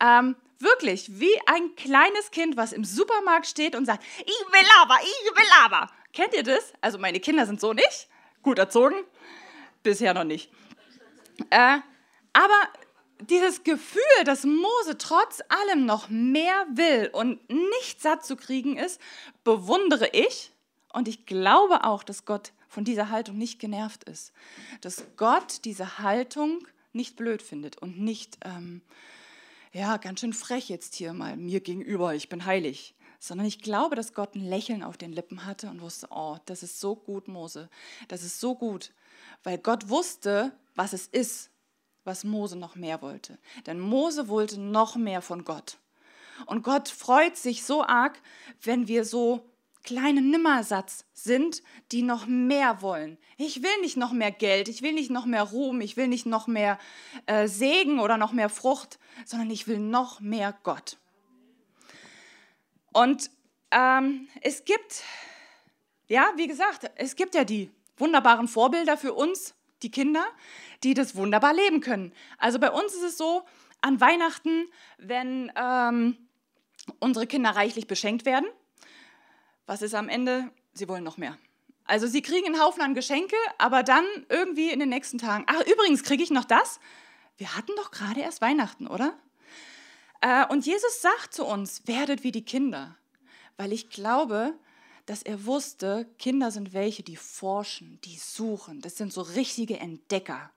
Ähm, 0.00 0.36
wirklich, 0.58 1.20
wie 1.20 1.36
ein 1.46 1.74
kleines 1.76 2.30
Kind, 2.30 2.56
was 2.56 2.72
im 2.72 2.84
Supermarkt 2.84 3.46
steht 3.46 3.74
und 3.74 3.84
sagt, 3.84 4.04
ich 4.20 4.26
will 4.26 4.68
aber, 4.82 4.96
ich 5.02 5.36
will 5.36 5.48
aber. 5.64 5.90
Kennt 6.12 6.34
ihr 6.34 6.44
das? 6.44 6.72
Also 6.80 6.98
meine 6.98 7.20
Kinder 7.20 7.46
sind 7.46 7.60
so 7.60 7.72
nicht, 7.72 8.08
gut 8.42 8.58
erzogen, 8.58 8.94
bisher 9.82 10.14
noch 10.14 10.24
nicht. 10.24 10.50
Äh, 11.50 11.78
aber 12.32 12.68
dieses 13.20 13.64
Gefühl, 13.64 14.24
dass 14.24 14.44
Mose 14.44 14.96
trotz 14.98 15.40
allem 15.48 15.86
noch 15.86 16.08
mehr 16.08 16.66
will 16.70 17.10
und 17.12 17.40
nicht 17.50 18.00
satt 18.00 18.24
zu 18.24 18.36
kriegen 18.36 18.76
ist, 18.76 19.00
bewundere 19.42 20.08
ich. 20.12 20.52
Und 20.92 21.08
ich 21.08 21.26
glaube 21.26 21.82
auch, 21.82 22.04
dass 22.04 22.24
Gott 22.24 22.52
von 22.74 22.84
dieser 22.84 23.10
Haltung 23.10 23.38
nicht 23.38 23.58
genervt 23.60 24.04
ist. 24.04 24.32
Dass 24.80 25.04
Gott 25.16 25.64
diese 25.64 25.98
Haltung 26.00 26.66
nicht 26.92 27.16
blöd 27.16 27.40
findet 27.40 27.78
und 27.78 28.00
nicht, 28.00 28.38
ähm, 28.44 28.82
ja, 29.72 29.96
ganz 29.96 30.20
schön 30.20 30.32
frech 30.32 30.68
jetzt 30.68 30.94
hier 30.94 31.12
mal 31.12 31.36
mir 31.36 31.60
gegenüber, 31.60 32.14
ich 32.14 32.28
bin 32.28 32.44
heilig. 32.44 32.94
Sondern 33.20 33.46
ich 33.46 33.60
glaube, 33.62 33.96
dass 33.96 34.12
Gott 34.12 34.34
ein 34.34 34.44
Lächeln 34.44 34.82
auf 34.82 34.98
den 34.98 35.12
Lippen 35.12 35.46
hatte 35.46 35.70
und 35.70 35.80
wusste, 35.80 36.08
oh, 36.10 36.36
das 36.46 36.62
ist 36.62 36.80
so 36.80 36.94
gut, 36.94 37.28
Mose, 37.28 37.70
das 38.08 38.22
ist 38.22 38.40
so 38.40 38.54
gut. 38.54 38.92
Weil 39.44 39.56
Gott 39.56 39.88
wusste, 39.88 40.52
was 40.74 40.92
es 40.92 41.06
ist, 41.06 41.50
was 42.02 42.24
Mose 42.24 42.56
noch 42.56 42.74
mehr 42.74 43.00
wollte. 43.00 43.38
Denn 43.66 43.80
Mose 43.80 44.28
wollte 44.28 44.60
noch 44.60 44.96
mehr 44.96 45.22
von 45.22 45.44
Gott. 45.44 45.78
Und 46.46 46.62
Gott 46.62 46.88
freut 46.88 47.36
sich 47.36 47.64
so 47.64 47.84
arg, 47.84 48.20
wenn 48.60 48.88
wir 48.88 49.04
so 49.04 49.53
kleine 49.84 50.22
Nimmersatz 50.22 51.04
sind, 51.12 51.62
die 51.92 52.02
noch 52.02 52.26
mehr 52.26 52.82
wollen. 52.82 53.18
Ich 53.36 53.62
will 53.62 53.80
nicht 53.82 53.96
noch 53.96 54.12
mehr 54.12 54.32
Geld, 54.32 54.68
ich 54.68 54.82
will 54.82 54.92
nicht 54.92 55.10
noch 55.10 55.26
mehr 55.26 55.42
Ruhm, 55.42 55.80
ich 55.80 55.96
will 55.96 56.08
nicht 56.08 56.26
noch 56.26 56.46
mehr 56.46 56.78
äh, 57.26 57.46
Segen 57.46 58.00
oder 58.00 58.16
noch 58.16 58.32
mehr 58.32 58.48
Frucht, 58.48 58.98
sondern 59.24 59.50
ich 59.50 59.68
will 59.68 59.78
noch 59.78 60.20
mehr 60.20 60.56
Gott. 60.62 60.96
Und 62.92 63.30
ähm, 63.70 64.28
es 64.40 64.64
gibt, 64.64 65.02
ja, 66.08 66.32
wie 66.36 66.46
gesagt, 66.46 66.90
es 66.96 67.16
gibt 67.16 67.34
ja 67.34 67.44
die 67.44 67.70
wunderbaren 67.96 68.48
Vorbilder 68.48 68.96
für 68.96 69.12
uns, 69.12 69.54
die 69.82 69.90
Kinder, 69.90 70.24
die 70.82 70.94
das 70.94 71.14
wunderbar 71.14 71.52
leben 71.52 71.80
können. 71.80 72.12
Also 72.38 72.58
bei 72.58 72.70
uns 72.70 72.94
ist 72.94 73.02
es 73.02 73.18
so, 73.18 73.42
an 73.80 74.00
Weihnachten, 74.00 74.68
wenn 74.96 75.52
ähm, 75.56 76.16
unsere 77.00 77.26
Kinder 77.26 77.50
reichlich 77.50 77.86
beschenkt 77.86 78.24
werden, 78.24 78.46
was 79.66 79.82
ist 79.82 79.94
am 79.94 80.08
Ende? 80.08 80.50
Sie 80.72 80.88
wollen 80.88 81.04
noch 81.04 81.16
mehr. 81.16 81.38
Also 81.84 82.06
sie 82.06 82.22
kriegen 82.22 82.46
einen 82.46 82.62
Haufen 82.62 82.82
an 82.82 82.94
Geschenke, 82.94 83.36
aber 83.58 83.82
dann 83.82 84.04
irgendwie 84.28 84.70
in 84.70 84.80
den 84.80 84.88
nächsten 84.88 85.18
Tagen, 85.18 85.44
ach 85.46 85.60
übrigens 85.66 86.02
kriege 86.02 86.22
ich 86.22 86.30
noch 86.30 86.44
das. 86.44 86.80
Wir 87.36 87.56
hatten 87.56 87.72
doch 87.76 87.90
gerade 87.90 88.20
erst 88.20 88.40
Weihnachten, 88.40 88.86
oder? 88.86 89.18
Äh, 90.20 90.46
und 90.46 90.64
Jesus 90.64 91.02
sagt 91.02 91.34
zu 91.34 91.44
uns, 91.44 91.86
werdet 91.86 92.24
wie 92.24 92.32
die 92.32 92.44
Kinder, 92.44 92.96
weil 93.56 93.72
ich 93.72 93.90
glaube, 93.90 94.54
dass 95.06 95.22
er 95.22 95.44
wusste, 95.44 96.08
Kinder 96.18 96.50
sind 96.50 96.72
welche, 96.72 97.02
die 97.02 97.16
forschen, 97.16 98.00
die 98.04 98.16
suchen. 98.16 98.80
Das 98.80 98.96
sind 98.96 99.12
so 99.12 99.20
richtige 99.20 99.78
Entdecker. 99.78 100.50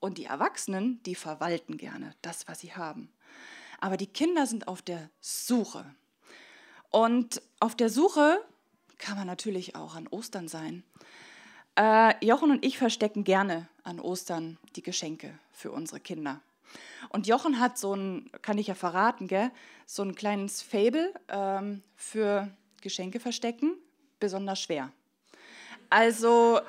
Und 0.00 0.18
die 0.18 0.24
Erwachsenen, 0.24 1.02
die 1.04 1.14
verwalten 1.14 1.76
gerne 1.76 2.14
das, 2.22 2.48
was 2.48 2.60
sie 2.60 2.72
haben. 2.72 3.12
Aber 3.80 3.96
die 3.96 4.06
Kinder 4.06 4.46
sind 4.46 4.66
auf 4.66 4.80
der 4.80 5.10
Suche. 5.20 5.94
Und 6.92 7.42
auf 7.58 7.74
der 7.74 7.88
Suche 7.88 8.40
kann 8.98 9.16
man 9.16 9.26
natürlich 9.26 9.74
auch 9.74 9.96
an 9.96 10.06
Ostern 10.08 10.46
sein. 10.46 10.84
Äh, 11.76 12.24
Jochen 12.24 12.50
und 12.50 12.64
ich 12.64 12.78
verstecken 12.78 13.24
gerne 13.24 13.66
an 13.82 13.98
Ostern 13.98 14.58
die 14.76 14.82
Geschenke 14.82 15.36
für 15.52 15.72
unsere 15.72 16.00
Kinder. 16.00 16.40
Und 17.08 17.26
Jochen 17.26 17.58
hat 17.58 17.78
so 17.78 17.94
ein, 17.94 18.30
kann 18.42 18.58
ich 18.58 18.66
ja 18.66 18.74
verraten, 18.74 19.26
gell, 19.26 19.50
so 19.86 20.02
ein 20.02 20.14
kleines 20.14 20.62
Fable 20.62 21.12
ähm, 21.28 21.82
für 21.96 22.50
Geschenke 22.82 23.20
verstecken, 23.20 23.74
besonders 24.20 24.60
schwer. 24.60 24.92
Also 25.90 26.60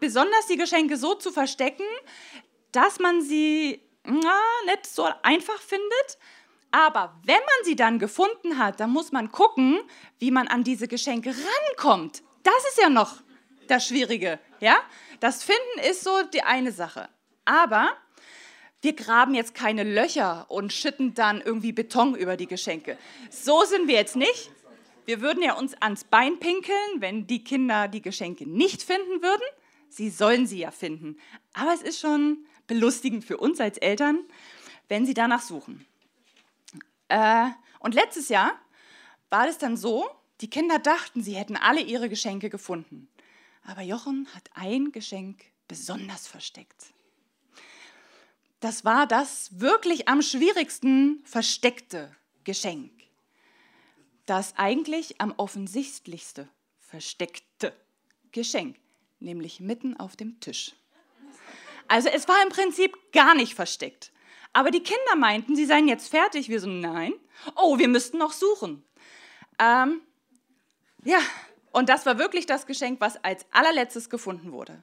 besonders 0.00 0.46
die 0.46 0.56
Geschenke 0.56 0.96
so 0.96 1.14
zu 1.14 1.30
verstecken, 1.30 1.86
dass 2.72 2.98
man 2.98 3.22
sie 3.22 3.80
na, 4.04 4.40
nicht 4.66 4.86
so 4.86 5.08
einfach 5.22 5.60
findet. 5.60 6.18
Aber 6.72 7.14
wenn 7.24 7.36
man 7.36 7.64
sie 7.64 7.76
dann 7.76 7.98
gefunden 7.98 8.58
hat, 8.58 8.80
dann 8.80 8.90
muss 8.90 9.12
man 9.12 9.30
gucken, 9.30 9.78
wie 10.18 10.30
man 10.30 10.48
an 10.48 10.64
diese 10.64 10.88
Geschenke 10.88 11.30
rankommt. 11.30 12.22
Das 12.42 12.64
ist 12.70 12.78
ja 12.80 12.88
noch 12.88 13.18
das 13.68 13.86
Schwierige. 13.86 14.40
Ja? 14.58 14.78
Das 15.20 15.44
Finden 15.44 15.88
ist 15.88 16.02
so 16.02 16.22
die 16.32 16.42
eine 16.42 16.72
Sache. 16.72 17.08
Aber 17.44 17.92
wir 18.80 18.94
graben 18.94 19.34
jetzt 19.34 19.54
keine 19.54 19.84
Löcher 19.84 20.46
und 20.48 20.72
schütten 20.72 21.14
dann 21.14 21.40
irgendwie 21.40 21.72
Beton 21.72 22.16
über 22.16 22.36
die 22.36 22.46
Geschenke. 22.46 22.98
So 23.30 23.64
sind 23.64 23.86
wir 23.86 23.94
jetzt 23.94 24.16
nicht. 24.16 24.50
Wir 25.04 25.20
würden 25.20 25.42
ja 25.42 25.54
uns 25.54 25.74
ans 25.80 26.04
Bein 26.04 26.38
pinkeln, 26.40 27.00
wenn 27.00 27.26
die 27.26 27.44
Kinder 27.44 27.86
die 27.86 28.02
Geschenke 28.02 28.48
nicht 28.48 28.82
finden 28.82 29.22
würden. 29.22 29.42
Sie 29.88 30.08
sollen 30.08 30.46
sie 30.46 30.60
ja 30.60 30.70
finden. 30.70 31.18
Aber 31.52 31.74
es 31.74 31.82
ist 31.82 32.00
schon 32.00 32.46
belustigend 32.66 33.24
für 33.24 33.36
uns 33.36 33.60
als 33.60 33.76
Eltern, 33.78 34.20
wenn 34.88 35.04
sie 35.04 35.14
danach 35.14 35.42
suchen. 35.42 35.86
Äh, 37.12 37.50
und 37.80 37.94
letztes 37.94 38.28
Jahr 38.28 38.52
war 39.30 39.46
es 39.48 39.58
dann 39.58 39.76
so, 39.76 40.08
die 40.40 40.50
Kinder 40.50 40.78
dachten, 40.78 41.22
sie 41.22 41.36
hätten 41.36 41.56
alle 41.56 41.80
ihre 41.80 42.08
Geschenke 42.08 42.50
gefunden. 42.50 43.08
Aber 43.64 43.82
Jochen 43.82 44.26
hat 44.34 44.50
ein 44.54 44.92
Geschenk 44.92 45.44
besonders 45.68 46.26
versteckt 46.26 46.92
das 48.62 48.84
war 48.84 49.08
das 49.08 49.60
wirklich 49.60 50.08
am 50.08 50.22
schwierigsten 50.22 51.20
versteckte 51.24 52.14
Geschenk. 52.44 52.92
Das 54.24 54.56
eigentlich 54.56 55.20
am 55.20 55.34
offensichtlichste 55.36 56.48
versteckte 56.78 57.74
Geschenk, 58.30 58.76
nämlich 59.18 59.58
mitten 59.58 59.96
auf 59.96 60.14
dem 60.14 60.38
Tisch. 60.38 60.76
Also 61.88 62.08
es 62.08 62.28
war 62.28 62.40
im 62.44 62.50
Prinzip 62.50 62.96
gar 63.12 63.34
nicht 63.34 63.54
versteckt. 63.54 64.12
Aber 64.52 64.70
die 64.70 64.82
Kinder 64.82 65.16
meinten, 65.16 65.56
sie 65.56 65.64
seien 65.64 65.88
jetzt 65.88 66.08
fertig. 66.08 66.48
Wir 66.48 66.60
so, 66.60 66.68
nein. 66.68 67.14
Oh, 67.56 67.78
wir 67.78 67.88
müssten 67.88 68.18
noch 68.18 68.32
suchen. 68.32 68.84
Ähm, 69.58 70.02
ja, 71.04 71.18
und 71.72 71.88
das 71.88 72.04
war 72.06 72.18
wirklich 72.18 72.46
das 72.46 72.66
Geschenk, 72.66 73.00
was 73.00 73.22
als 73.24 73.46
allerletztes 73.50 74.10
gefunden 74.10 74.52
wurde. 74.52 74.82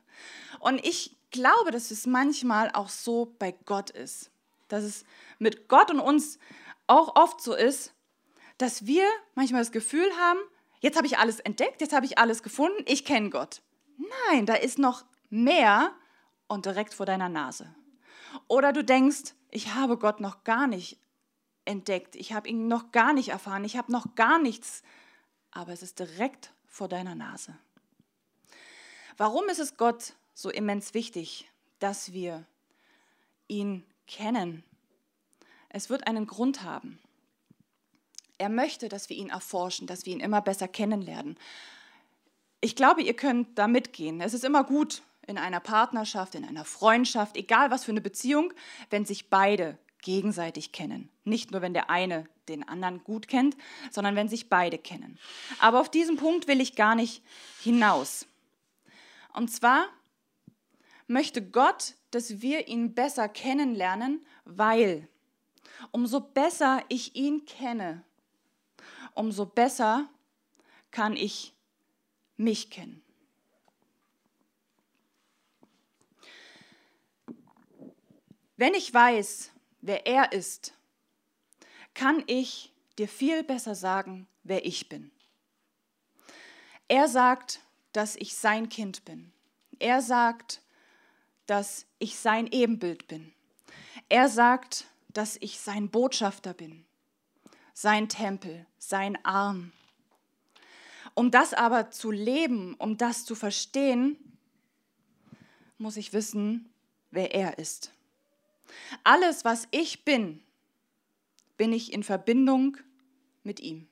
Und 0.59 0.83
ich 0.85 1.17
glaube, 1.31 1.71
dass 1.71 1.91
es 1.91 2.07
manchmal 2.07 2.71
auch 2.73 2.89
so 2.89 3.35
bei 3.37 3.51
Gott 3.65 3.91
ist. 3.91 4.31
Dass 4.67 4.83
es 4.83 5.05
mit 5.37 5.67
Gott 5.67 5.91
und 5.91 5.99
uns 5.99 6.39
auch 6.87 7.15
oft 7.15 7.41
so 7.41 7.55
ist, 7.55 7.93
dass 8.57 8.85
wir 8.85 9.05
manchmal 9.35 9.61
das 9.61 9.71
Gefühl 9.71 10.09
haben, 10.19 10.39
jetzt 10.79 10.97
habe 10.97 11.07
ich 11.07 11.17
alles 11.17 11.39
entdeckt, 11.39 11.81
jetzt 11.81 11.93
habe 11.93 12.05
ich 12.05 12.17
alles 12.17 12.43
gefunden, 12.43 12.83
ich 12.87 13.05
kenne 13.05 13.29
Gott. 13.29 13.61
Nein, 14.29 14.45
da 14.45 14.55
ist 14.55 14.79
noch 14.79 15.05
mehr 15.29 15.93
und 16.47 16.65
direkt 16.65 16.93
vor 16.93 17.05
deiner 17.05 17.29
Nase. 17.29 17.73
Oder 18.47 18.73
du 18.73 18.83
denkst, 18.83 19.33
ich 19.49 19.73
habe 19.73 19.97
Gott 19.97 20.19
noch 20.19 20.43
gar 20.43 20.67
nicht 20.67 20.97
entdeckt, 21.65 22.15
ich 22.15 22.33
habe 22.33 22.47
ihn 22.49 22.67
noch 22.67 22.91
gar 22.91 23.13
nicht 23.13 23.29
erfahren, 23.29 23.63
ich 23.63 23.77
habe 23.77 23.91
noch 23.91 24.15
gar 24.15 24.39
nichts, 24.39 24.83
aber 25.51 25.71
es 25.73 25.83
ist 25.83 25.99
direkt 25.99 26.53
vor 26.67 26.87
deiner 26.87 27.15
Nase. 27.15 27.57
Warum 29.17 29.49
ist 29.49 29.59
es 29.59 29.77
Gott 29.77 30.13
so 30.33 30.49
immens 30.49 30.93
wichtig, 30.93 31.49
dass 31.79 32.13
wir 32.13 32.45
ihn 33.49 33.83
kennen. 34.07 34.63
Es 35.67 35.89
wird 35.89 36.07
einen 36.07 36.27
Grund 36.27 36.63
haben. 36.63 36.99
Er 38.37 38.49
möchte, 38.49 38.87
dass 38.87 39.09
wir 39.09 39.17
ihn 39.17 39.29
erforschen, 39.29 39.85
dass 39.85 40.05
wir 40.05 40.13
ihn 40.13 40.21
immer 40.21 40.41
besser 40.41 40.67
kennenlernen. 40.67 41.37
Ich 42.61 42.75
glaube, 42.75 43.01
ihr 43.01 43.15
könnt 43.15 43.57
da 43.57 43.67
mitgehen. 43.67 44.21
Es 44.21 44.33
ist 44.33 44.45
immer 44.45 44.63
gut 44.63 45.01
in 45.29 45.37
einer 45.37 45.59
Partnerschaft, 45.59 46.35
in 46.35 46.45
einer 46.45 46.65
Freundschaft, 46.65 47.37
egal 47.37 47.71
was 47.71 47.83
für 47.83 47.91
eine 47.91 48.01
Beziehung, 48.01 48.53
wenn 48.89 49.05
sich 49.05 49.29
beide 49.29 49.77
gegenseitig 50.01 50.71
kennen. 50.71 51.09
Nicht 51.23 51.51
nur, 51.51 51.61
wenn 51.61 51.73
der 51.73 51.89
eine 51.89 52.27
den 52.47 52.67
anderen 52.67 53.03
gut 53.03 53.27
kennt, 53.27 53.55
sondern 53.91 54.15
wenn 54.15 54.27
sich 54.27 54.49
beide 54.49 54.77
kennen. 54.77 55.19
Aber 55.59 55.79
auf 55.79 55.89
diesen 55.89 56.17
Punkt 56.17 56.47
will 56.47 56.61
ich 56.61 56.75
gar 56.75 56.95
nicht 56.95 57.23
hinaus. 57.61 58.25
Und 59.33 59.49
zwar 59.49 59.87
möchte 61.07 61.41
Gott, 61.47 61.95
dass 62.11 62.41
wir 62.41 62.67
ihn 62.67 62.93
besser 62.93 63.29
kennenlernen, 63.29 64.25
weil 64.45 65.07
umso 65.91 66.19
besser 66.19 66.83
ich 66.89 67.15
ihn 67.15 67.45
kenne, 67.45 68.03
umso 69.13 69.45
besser 69.45 70.09
kann 70.91 71.15
ich 71.15 71.53
mich 72.37 72.69
kennen. 72.69 73.01
Wenn 78.59 78.73
ich 78.73 78.93
weiß, 78.93 79.51
wer 79.79 80.05
er 80.05 80.33
ist, 80.33 80.73
kann 81.93 82.21
ich 82.27 82.73
dir 82.97 83.07
viel 83.07 83.41
besser 83.41 83.73
sagen, 83.73 84.27
wer 84.43 84.65
ich 84.65 84.89
bin. 84.89 85.11
Er 86.89 87.07
sagt, 87.07 87.61
dass 87.93 88.17
ich 88.17 88.35
sein 88.35 88.67
Kind 88.67 89.05
bin. 89.05 89.31
Er 89.79 90.01
sagt, 90.01 90.61
dass 91.45 91.85
ich 91.99 92.19
sein 92.19 92.47
Ebenbild 92.47 93.07
bin. 93.07 93.31
Er 94.09 94.27
sagt, 94.27 94.87
dass 95.07 95.37
ich 95.39 95.61
sein 95.61 95.89
Botschafter 95.89 96.53
bin, 96.53 96.83
sein 97.73 98.09
Tempel, 98.09 98.65
sein 98.77 99.17
Arm. 99.23 99.71
Um 101.13 101.31
das 101.31 101.53
aber 101.53 101.91
zu 101.91 102.11
leben, 102.11 102.73
um 102.73 102.97
das 102.97 103.23
zu 103.23 103.35
verstehen, 103.35 104.17
muss 105.77 105.95
ich 105.95 106.11
wissen, 106.11 106.69
wer 107.09 107.33
er 107.33 107.57
ist. 107.57 107.93
Alles, 109.03 109.45
was 109.45 109.67
ich 109.71 110.05
bin, 110.05 110.41
bin 111.57 111.73
ich 111.73 111.93
in 111.93 112.03
Verbindung 112.03 112.77
mit 113.43 113.59
ihm. 113.59 113.87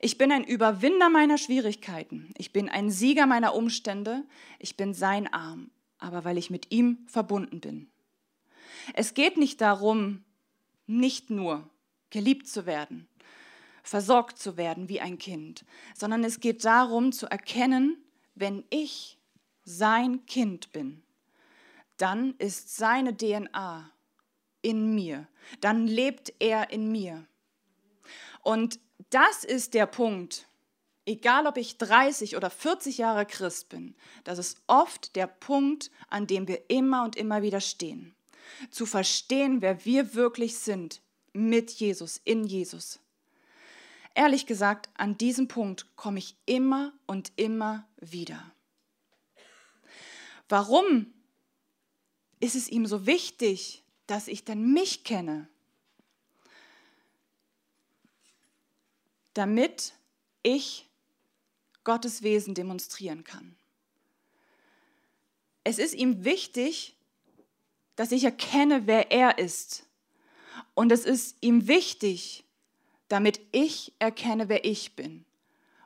Ich 0.00 0.16
bin 0.16 0.30
ein 0.30 0.44
Überwinder 0.44 1.10
meiner 1.10 1.38
Schwierigkeiten. 1.38 2.32
Ich 2.38 2.52
bin 2.52 2.68
ein 2.68 2.90
Sieger 2.90 3.26
meiner 3.26 3.54
Umstände. 3.54 4.24
Ich 4.58 4.76
bin 4.76 4.94
sein 4.94 5.32
Arm, 5.32 5.70
aber 5.98 6.24
weil 6.24 6.38
ich 6.38 6.50
mit 6.50 6.70
ihm 6.70 7.06
verbunden 7.08 7.60
bin. 7.60 7.90
Es 8.94 9.14
geht 9.14 9.36
nicht 9.36 9.60
darum, 9.60 10.24
nicht 10.86 11.30
nur 11.30 11.68
geliebt 12.10 12.46
zu 12.46 12.64
werden, 12.64 13.08
versorgt 13.82 14.38
zu 14.38 14.56
werden 14.56 14.88
wie 14.88 15.00
ein 15.00 15.18
Kind, 15.18 15.64
sondern 15.94 16.24
es 16.24 16.40
geht 16.40 16.64
darum 16.64 17.12
zu 17.12 17.26
erkennen, 17.26 17.96
wenn 18.34 18.64
ich 18.70 19.18
sein 19.64 20.24
Kind 20.26 20.72
bin, 20.72 21.02
dann 21.98 22.34
ist 22.38 22.76
seine 22.76 23.16
DNA 23.16 23.90
in 24.62 24.94
mir, 24.94 25.28
dann 25.60 25.86
lebt 25.86 26.32
er 26.38 26.70
in 26.70 26.90
mir. 26.90 27.26
Und 28.42 28.80
das 29.10 29.44
ist 29.44 29.74
der 29.74 29.86
Punkt, 29.86 30.48
egal 31.06 31.46
ob 31.46 31.56
ich 31.56 31.78
30 31.78 32.36
oder 32.36 32.50
40 32.50 32.98
Jahre 32.98 33.26
Christ 33.26 33.68
bin, 33.68 33.94
das 34.24 34.38
ist 34.38 34.60
oft 34.66 35.16
der 35.16 35.26
Punkt, 35.26 35.90
an 36.08 36.26
dem 36.26 36.48
wir 36.48 36.70
immer 36.70 37.04
und 37.04 37.16
immer 37.16 37.42
wieder 37.42 37.60
stehen. 37.60 38.14
Zu 38.70 38.86
verstehen, 38.86 39.60
wer 39.60 39.84
wir 39.84 40.14
wirklich 40.14 40.58
sind 40.58 41.02
mit 41.32 41.70
Jesus, 41.72 42.20
in 42.24 42.44
Jesus. 42.44 43.00
Ehrlich 44.14 44.46
gesagt, 44.46 44.88
an 44.94 45.16
diesem 45.16 45.46
Punkt 45.46 45.94
komme 45.96 46.18
ich 46.18 46.36
immer 46.46 46.92
und 47.06 47.32
immer 47.36 47.86
wieder. 48.00 48.52
Warum 50.48 51.12
ist 52.40 52.54
es 52.54 52.68
ihm 52.68 52.86
so 52.86 53.06
wichtig, 53.06 53.82
dass 54.06 54.28
ich 54.28 54.44
dann 54.44 54.72
mich 54.72 55.04
kenne? 55.04 55.48
Damit 59.34 59.92
ich 60.42 60.88
Gottes 61.84 62.22
Wesen 62.22 62.54
demonstrieren 62.54 63.24
kann. 63.24 63.56
Es 65.64 65.78
ist 65.78 65.94
ihm 65.94 66.24
wichtig, 66.24 66.96
dass 67.96 68.12
ich 68.12 68.24
erkenne, 68.24 68.86
wer 68.86 69.10
er 69.10 69.38
ist. 69.38 69.84
Und 70.74 70.92
es 70.92 71.04
ist 71.04 71.36
ihm 71.40 71.66
wichtig, 71.66 72.44
damit 73.08 73.40
ich 73.52 73.92
erkenne, 73.98 74.48
wer 74.48 74.64
ich 74.64 74.96
bin. 74.96 75.24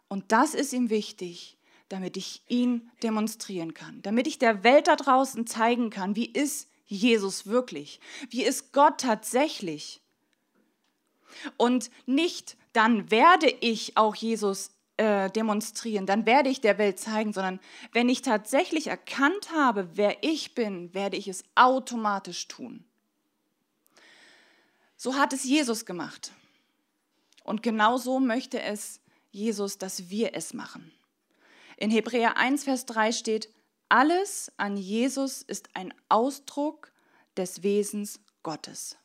Und 0.08 0.30
das 0.30 0.54
ist 0.54 0.72
ihm 0.72 0.90
wichtig, 0.90 1.56
damit 1.92 2.16
ich 2.16 2.42
ihn 2.48 2.90
demonstrieren 3.02 3.74
kann, 3.74 4.00
damit 4.00 4.26
ich 4.26 4.38
der 4.38 4.64
Welt 4.64 4.88
da 4.88 4.96
draußen 4.96 5.46
zeigen 5.46 5.90
kann, 5.90 6.16
wie 6.16 6.24
ist 6.24 6.70
Jesus 6.86 7.46
wirklich, 7.46 8.00
wie 8.30 8.42
ist 8.42 8.72
Gott 8.72 8.98
tatsächlich. 8.98 10.00
Und 11.58 11.90
nicht 12.06 12.56
dann 12.72 13.10
werde 13.10 13.54
ich 13.60 13.98
auch 13.98 14.14
Jesus 14.14 14.70
äh, 14.96 15.30
demonstrieren, 15.30 16.06
dann 16.06 16.24
werde 16.24 16.48
ich 16.48 16.62
der 16.62 16.78
Welt 16.78 16.98
zeigen, 16.98 17.34
sondern 17.34 17.60
wenn 17.92 18.08
ich 18.08 18.22
tatsächlich 18.22 18.86
erkannt 18.86 19.50
habe, 19.54 19.90
wer 19.92 20.22
ich 20.22 20.54
bin, 20.54 20.94
werde 20.94 21.18
ich 21.18 21.28
es 21.28 21.44
automatisch 21.54 22.48
tun. 22.48 22.84
So 24.96 25.16
hat 25.16 25.34
es 25.34 25.44
Jesus 25.44 25.84
gemacht. 25.84 26.32
Und 27.44 27.62
genauso 27.62 28.18
möchte 28.18 28.62
es 28.62 29.00
Jesus, 29.30 29.76
dass 29.76 30.08
wir 30.08 30.34
es 30.34 30.54
machen. 30.54 30.90
In 31.82 31.90
Hebräer 31.90 32.36
1, 32.36 32.62
Vers 32.62 32.86
3 32.86 33.10
steht, 33.10 33.48
alles 33.88 34.52
an 34.56 34.76
Jesus 34.76 35.42
ist 35.42 35.70
ein 35.74 35.92
Ausdruck 36.08 36.92
des 37.36 37.64
Wesens 37.64 38.20
Gottes. 38.44 38.96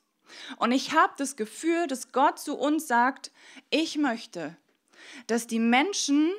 Und 0.58 0.72
ich 0.72 0.92
habe 0.92 1.12
das 1.18 1.36
Gefühl, 1.36 1.88
dass 1.88 2.12
Gott 2.12 2.38
zu 2.38 2.56
uns 2.56 2.86
sagt, 2.86 3.32
ich 3.72 3.98
möchte, 3.98 4.56
dass 5.26 5.48
die 5.48 5.58
Menschen 5.58 6.32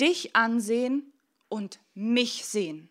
dich 0.00 0.36
ansehen 0.36 1.12
und 1.48 1.80
mich 1.92 2.44
sehen. 2.44 2.88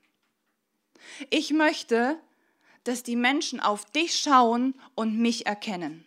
Ich 1.30 1.54
möchte, 1.54 2.20
dass 2.84 3.02
die 3.02 3.16
Menschen 3.16 3.62
auf 3.62 3.86
dich 3.86 4.20
schauen 4.20 4.78
und 4.94 5.18
mich 5.18 5.46
erkennen. 5.46 6.06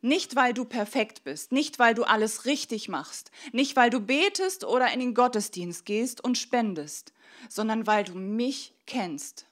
Nicht, 0.00 0.36
weil 0.36 0.54
du 0.54 0.64
perfekt 0.64 1.24
bist, 1.24 1.50
nicht, 1.50 1.80
weil 1.80 1.94
du 1.94 2.04
alles 2.04 2.44
richtig 2.44 2.88
machst, 2.88 3.32
nicht, 3.52 3.74
weil 3.74 3.90
du 3.90 4.00
betest 4.00 4.64
oder 4.64 4.92
in 4.92 5.00
den 5.00 5.14
Gottesdienst 5.14 5.84
gehst 5.84 6.22
und 6.22 6.38
spendest, 6.38 7.12
sondern 7.48 7.86
weil 7.86 8.04
du 8.04 8.14
mich 8.14 8.74
kennst. 8.86 9.46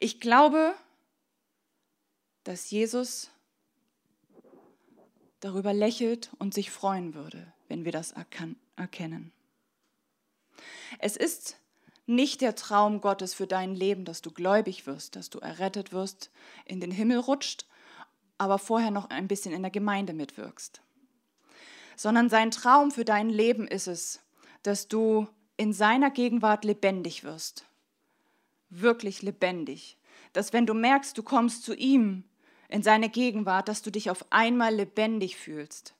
Ich 0.00 0.20
glaube, 0.20 0.74
dass 2.42 2.70
Jesus 2.70 3.30
darüber 5.38 5.72
lächelt 5.72 6.30
und 6.38 6.52
sich 6.52 6.70
freuen 6.70 7.14
würde, 7.14 7.52
wenn 7.68 7.84
wir 7.84 7.92
das 7.92 8.12
erkennen. 8.76 9.32
Es 10.98 11.16
ist 11.16 11.58
nicht 12.06 12.40
der 12.40 12.56
Traum 12.56 13.00
Gottes 13.00 13.34
für 13.34 13.46
dein 13.46 13.74
Leben, 13.74 14.04
dass 14.04 14.20
du 14.20 14.30
gläubig 14.30 14.86
wirst, 14.86 15.16
dass 15.16 15.30
du 15.30 15.38
errettet 15.38 15.92
wirst, 15.92 16.30
in 16.64 16.80
den 16.80 16.90
Himmel 16.90 17.18
rutscht 17.18 17.66
aber 18.38 18.58
vorher 18.58 18.90
noch 18.90 19.10
ein 19.10 19.28
bisschen 19.28 19.52
in 19.52 19.62
der 19.62 19.70
Gemeinde 19.70 20.12
mitwirkst. 20.12 20.80
Sondern 21.96 22.28
sein 22.28 22.50
Traum 22.50 22.90
für 22.90 23.04
dein 23.04 23.28
Leben 23.28 23.68
ist 23.68 23.86
es, 23.86 24.20
dass 24.62 24.88
du 24.88 25.28
in 25.56 25.72
seiner 25.72 26.10
Gegenwart 26.10 26.64
lebendig 26.64 27.24
wirst. 27.24 27.64
Wirklich 28.70 29.22
lebendig. 29.22 29.96
Dass 30.32 30.52
wenn 30.52 30.66
du 30.66 30.74
merkst, 30.74 31.16
du 31.16 31.22
kommst 31.22 31.64
zu 31.64 31.74
ihm 31.74 32.24
in 32.68 32.82
seine 32.82 33.08
Gegenwart, 33.08 33.68
dass 33.68 33.82
du 33.82 33.90
dich 33.90 34.10
auf 34.10 34.24
einmal 34.30 34.74
lebendig 34.74 35.36
fühlst. 35.36 35.94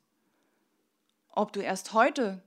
Ob 1.29 1.53
du 1.53 1.61
erst 1.61 1.93
heute 1.93 2.43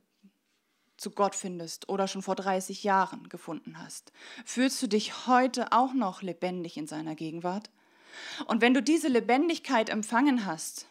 zu 0.97 1.12
Gott 1.12 1.36
findest 1.36 1.88
oder 1.89 2.08
schon 2.08 2.23
vor 2.23 2.36
30 2.36 2.84
Jahren 2.84 3.30
gefunden 3.30 3.78
hast. 3.78 4.12
Fühlst 4.45 4.82
du 4.82 4.88
dich 4.88 5.28
heute 5.28 5.71
auch 5.71 5.93
noch 5.93 6.21
lebendig 6.21 6.76
in 6.76 6.88
seiner 6.88 7.15
Gegenwart? 7.15 7.69
Und 8.46 8.62
wenn 8.62 8.74
du 8.74 8.82
diese 8.82 9.08
Lebendigkeit 9.08 9.90
empfangen 9.90 10.46
hast, 10.46 10.88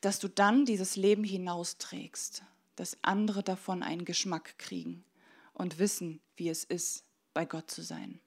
dass 0.00 0.18
du 0.18 0.28
dann 0.28 0.64
dieses 0.64 0.96
Leben 0.96 1.24
hinausträgst, 1.24 2.42
dass 2.76 2.98
andere 3.02 3.42
davon 3.42 3.82
einen 3.82 4.04
Geschmack 4.04 4.58
kriegen 4.58 5.04
und 5.54 5.78
wissen, 5.78 6.20
wie 6.36 6.48
es 6.48 6.64
ist, 6.64 7.04
bei 7.34 7.44
Gott 7.44 7.70
zu 7.70 7.82
sein. 7.82 8.20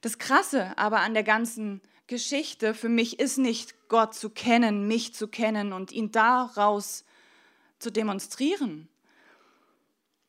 Das 0.00 0.18
Krasse 0.18 0.76
aber 0.76 1.00
an 1.00 1.14
der 1.14 1.24
ganzen 1.24 1.80
Geschichte 2.06 2.74
für 2.74 2.88
mich 2.88 3.18
ist 3.18 3.38
nicht 3.38 3.88
Gott 3.88 4.14
zu 4.14 4.30
kennen, 4.30 4.86
mich 4.86 5.14
zu 5.14 5.28
kennen 5.28 5.72
und 5.72 5.92
ihn 5.92 6.12
daraus 6.12 7.04
zu 7.78 7.90
demonstrieren. 7.90 8.88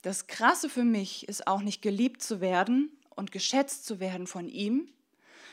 Das 0.02 0.28
Krasse 0.28 0.70
für 0.70 0.84
mich 0.84 1.28
ist 1.28 1.48
auch 1.48 1.62
nicht 1.62 1.82
geliebt 1.82 2.22
zu 2.22 2.42
werden 2.42 2.92
und 3.10 3.32
geschätzt 3.32 3.86
zu 3.86 4.00
werden 4.00 4.28
von 4.28 4.48
ihm, 4.48 4.90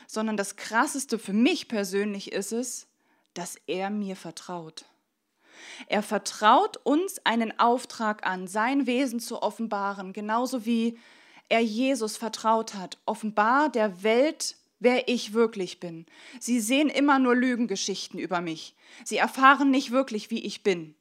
sondern 0.07 0.37
das 0.37 0.55
Krasseste 0.55 1.19
für 1.19 1.33
mich 1.33 1.67
persönlich 1.67 2.31
ist 2.31 2.53
es, 2.53 2.87
dass 3.33 3.57
er 3.67 3.91
mir 3.91 4.15
vertraut. 4.15 4.85
Er 5.87 6.01
vertraut 6.01 6.77
uns 6.83 7.19
einen 7.25 7.59
Auftrag 7.59 8.25
an, 8.25 8.47
sein 8.47 8.87
Wesen 8.87 9.19
zu 9.19 9.41
offenbaren, 9.41 10.13
genauso 10.13 10.65
wie 10.65 10.97
er 11.49 11.61
Jesus 11.61 12.17
vertraut 12.17 12.73
hat. 12.73 12.97
Offenbar 13.05 13.69
der 13.69 14.03
Welt, 14.03 14.55
wer 14.79 15.07
ich 15.07 15.33
wirklich 15.33 15.79
bin. 15.79 16.05
Sie 16.39 16.59
sehen 16.59 16.89
immer 16.89 17.19
nur 17.19 17.35
Lügengeschichten 17.35 18.19
über 18.19 18.41
mich. 18.41 18.75
Sie 19.03 19.17
erfahren 19.17 19.71
nicht 19.71 19.91
wirklich, 19.91 20.31
wie 20.31 20.43
ich 20.43 20.63
bin. 20.63 20.95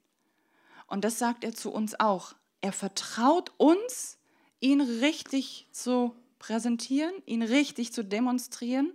Und 0.87 1.05
das 1.05 1.19
sagt 1.19 1.45
er 1.45 1.55
zu 1.55 1.73
uns 1.73 1.99
auch. 1.99 2.35
Er 2.61 2.73
vertraut 2.73 3.53
uns, 3.57 4.19
ihn 4.61 4.81
richtig 4.81 5.67
zu 5.71 6.15
präsentieren, 6.47 7.13
ihn 7.27 7.43
richtig 7.43 7.93
zu 7.93 8.05
demonstrieren. 8.05 8.93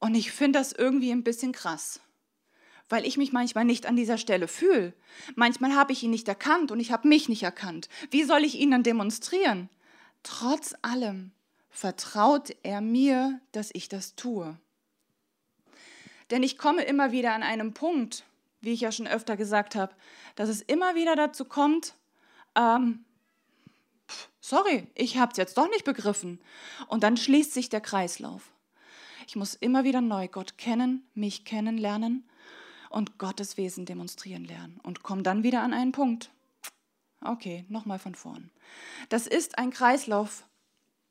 Und 0.00 0.16
ich 0.16 0.32
finde 0.32 0.58
das 0.58 0.72
irgendwie 0.72 1.12
ein 1.12 1.22
bisschen 1.22 1.52
krass, 1.52 2.00
weil 2.88 3.06
ich 3.06 3.16
mich 3.16 3.32
manchmal 3.32 3.64
nicht 3.64 3.86
an 3.86 3.94
dieser 3.94 4.18
Stelle 4.18 4.48
fühle. 4.48 4.94
Manchmal 5.36 5.76
habe 5.76 5.92
ich 5.92 6.02
ihn 6.02 6.10
nicht 6.10 6.26
erkannt 6.26 6.72
und 6.72 6.80
ich 6.80 6.90
habe 6.90 7.06
mich 7.06 7.28
nicht 7.28 7.44
erkannt. 7.44 7.88
Wie 8.10 8.24
soll 8.24 8.42
ich 8.42 8.56
ihn 8.56 8.72
dann 8.72 8.82
demonstrieren? 8.82 9.68
Trotz 10.24 10.74
allem 10.82 11.30
vertraut 11.70 12.50
er 12.64 12.80
mir, 12.80 13.40
dass 13.52 13.70
ich 13.72 13.88
das 13.88 14.16
tue. 14.16 14.58
Denn 16.30 16.42
ich 16.42 16.58
komme 16.58 16.82
immer 16.82 17.12
wieder 17.12 17.32
an 17.32 17.44
einem 17.44 17.74
Punkt, 17.74 18.24
wie 18.60 18.72
ich 18.72 18.80
ja 18.80 18.90
schon 18.90 19.06
öfter 19.06 19.36
gesagt 19.36 19.76
habe, 19.76 19.94
dass 20.34 20.48
es 20.48 20.62
immer 20.62 20.96
wieder 20.96 21.14
dazu 21.14 21.44
kommt, 21.44 21.94
ähm, 22.56 23.04
sorry, 24.44 24.86
ich 24.94 25.16
habe 25.16 25.32
es 25.32 25.38
jetzt 25.38 25.56
doch 25.56 25.68
nicht 25.70 25.84
begriffen. 25.84 26.38
Und 26.88 27.02
dann 27.02 27.16
schließt 27.16 27.52
sich 27.52 27.70
der 27.70 27.80
Kreislauf. 27.80 28.52
Ich 29.26 29.36
muss 29.36 29.54
immer 29.54 29.84
wieder 29.84 30.02
neu 30.02 30.28
Gott 30.28 30.58
kennen, 30.58 31.08
mich 31.14 31.44
kennenlernen 31.46 32.28
und 32.90 33.18
Gottes 33.18 33.56
Wesen 33.56 33.86
demonstrieren 33.86 34.44
lernen 34.44 34.80
und 34.82 35.02
komme 35.02 35.22
dann 35.22 35.42
wieder 35.42 35.62
an 35.62 35.72
einen 35.72 35.92
Punkt. 35.92 36.30
Okay, 37.22 37.64
nochmal 37.70 37.98
von 37.98 38.14
vorn. 38.14 38.50
Das 39.08 39.26
ist 39.26 39.56
ein 39.56 39.70
Kreislauf, 39.70 40.44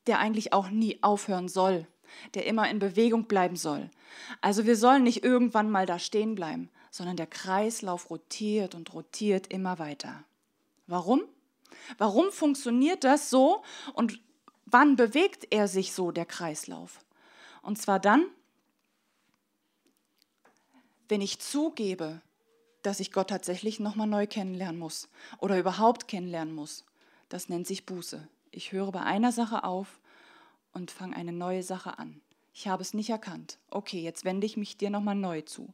der 0.05 0.19
eigentlich 0.19 0.53
auch 0.53 0.69
nie 0.69 1.01
aufhören 1.01 1.47
soll, 1.47 1.87
der 2.35 2.45
immer 2.45 2.69
in 2.69 2.77
Bewegung 2.77 3.25
bleiben 3.25 3.55
soll. 3.55 3.89
Also 4.41 4.67
wir 4.67 4.75
sollen 4.75 5.01
nicht 5.01 5.23
irgendwann 5.23 5.71
mal 5.71 5.87
da 5.87 5.97
stehen 5.97 6.35
bleiben, 6.35 6.69
sondern 6.91 7.17
der 7.17 7.25
Kreislauf 7.25 8.11
rotiert 8.11 8.75
und 8.75 8.93
rotiert 8.93 9.47
immer 9.47 9.79
weiter. 9.79 10.23
Warum? 10.85 11.23
Warum 11.97 12.31
funktioniert 12.31 13.03
das 13.03 13.29
so 13.29 13.63
und 13.93 14.21
wann 14.65 14.95
bewegt 14.95 15.47
er 15.51 15.67
sich 15.67 15.93
so, 15.93 16.11
der 16.11 16.25
Kreislauf? 16.25 16.99
Und 17.61 17.77
zwar 17.77 17.99
dann, 17.99 18.25
wenn 21.07 21.21
ich 21.21 21.39
zugebe, 21.39 22.21
dass 22.81 22.99
ich 22.99 23.11
Gott 23.11 23.29
tatsächlich 23.29 23.79
nochmal 23.79 24.07
neu 24.07 24.27
kennenlernen 24.27 24.77
muss 24.77 25.09
oder 25.39 25.57
überhaupt 25.57 26.07
kennenlernen 26.07 26.53
muss. 26.53 26.85
Das 27.29 27.49
nennt 27.49 27.65
sich 27.65 27.85
Buße. 27.85 28.27
Ich 28.51 28.71
höre 28.71 28.91
bei 28.91 29.01
einer 29.01 29.31
Sache 29.31 29.63
auf 29.63 29.99
und 30.73 30.91
fange 30.91 31.15
eine 31.15 31.31
neue 31.31 31.63
Sache 31.63 31.97
an. 31.97 32.21
Ich 32.53 32.67
habe 32.67 32.83
es 32.83 32.93
nicht 32.93 33.09
erkannt. 33.09 33.57
Okay, 33.71 34.01
jetzt 34.01 34.25
wende 34.25 34.45
ich 34.45 34.57
mich 34.57 34.77
dir 34.77 34.89
nochmal 34.89 35.15
neu 35.15 35.41
zu. 35.41 35.73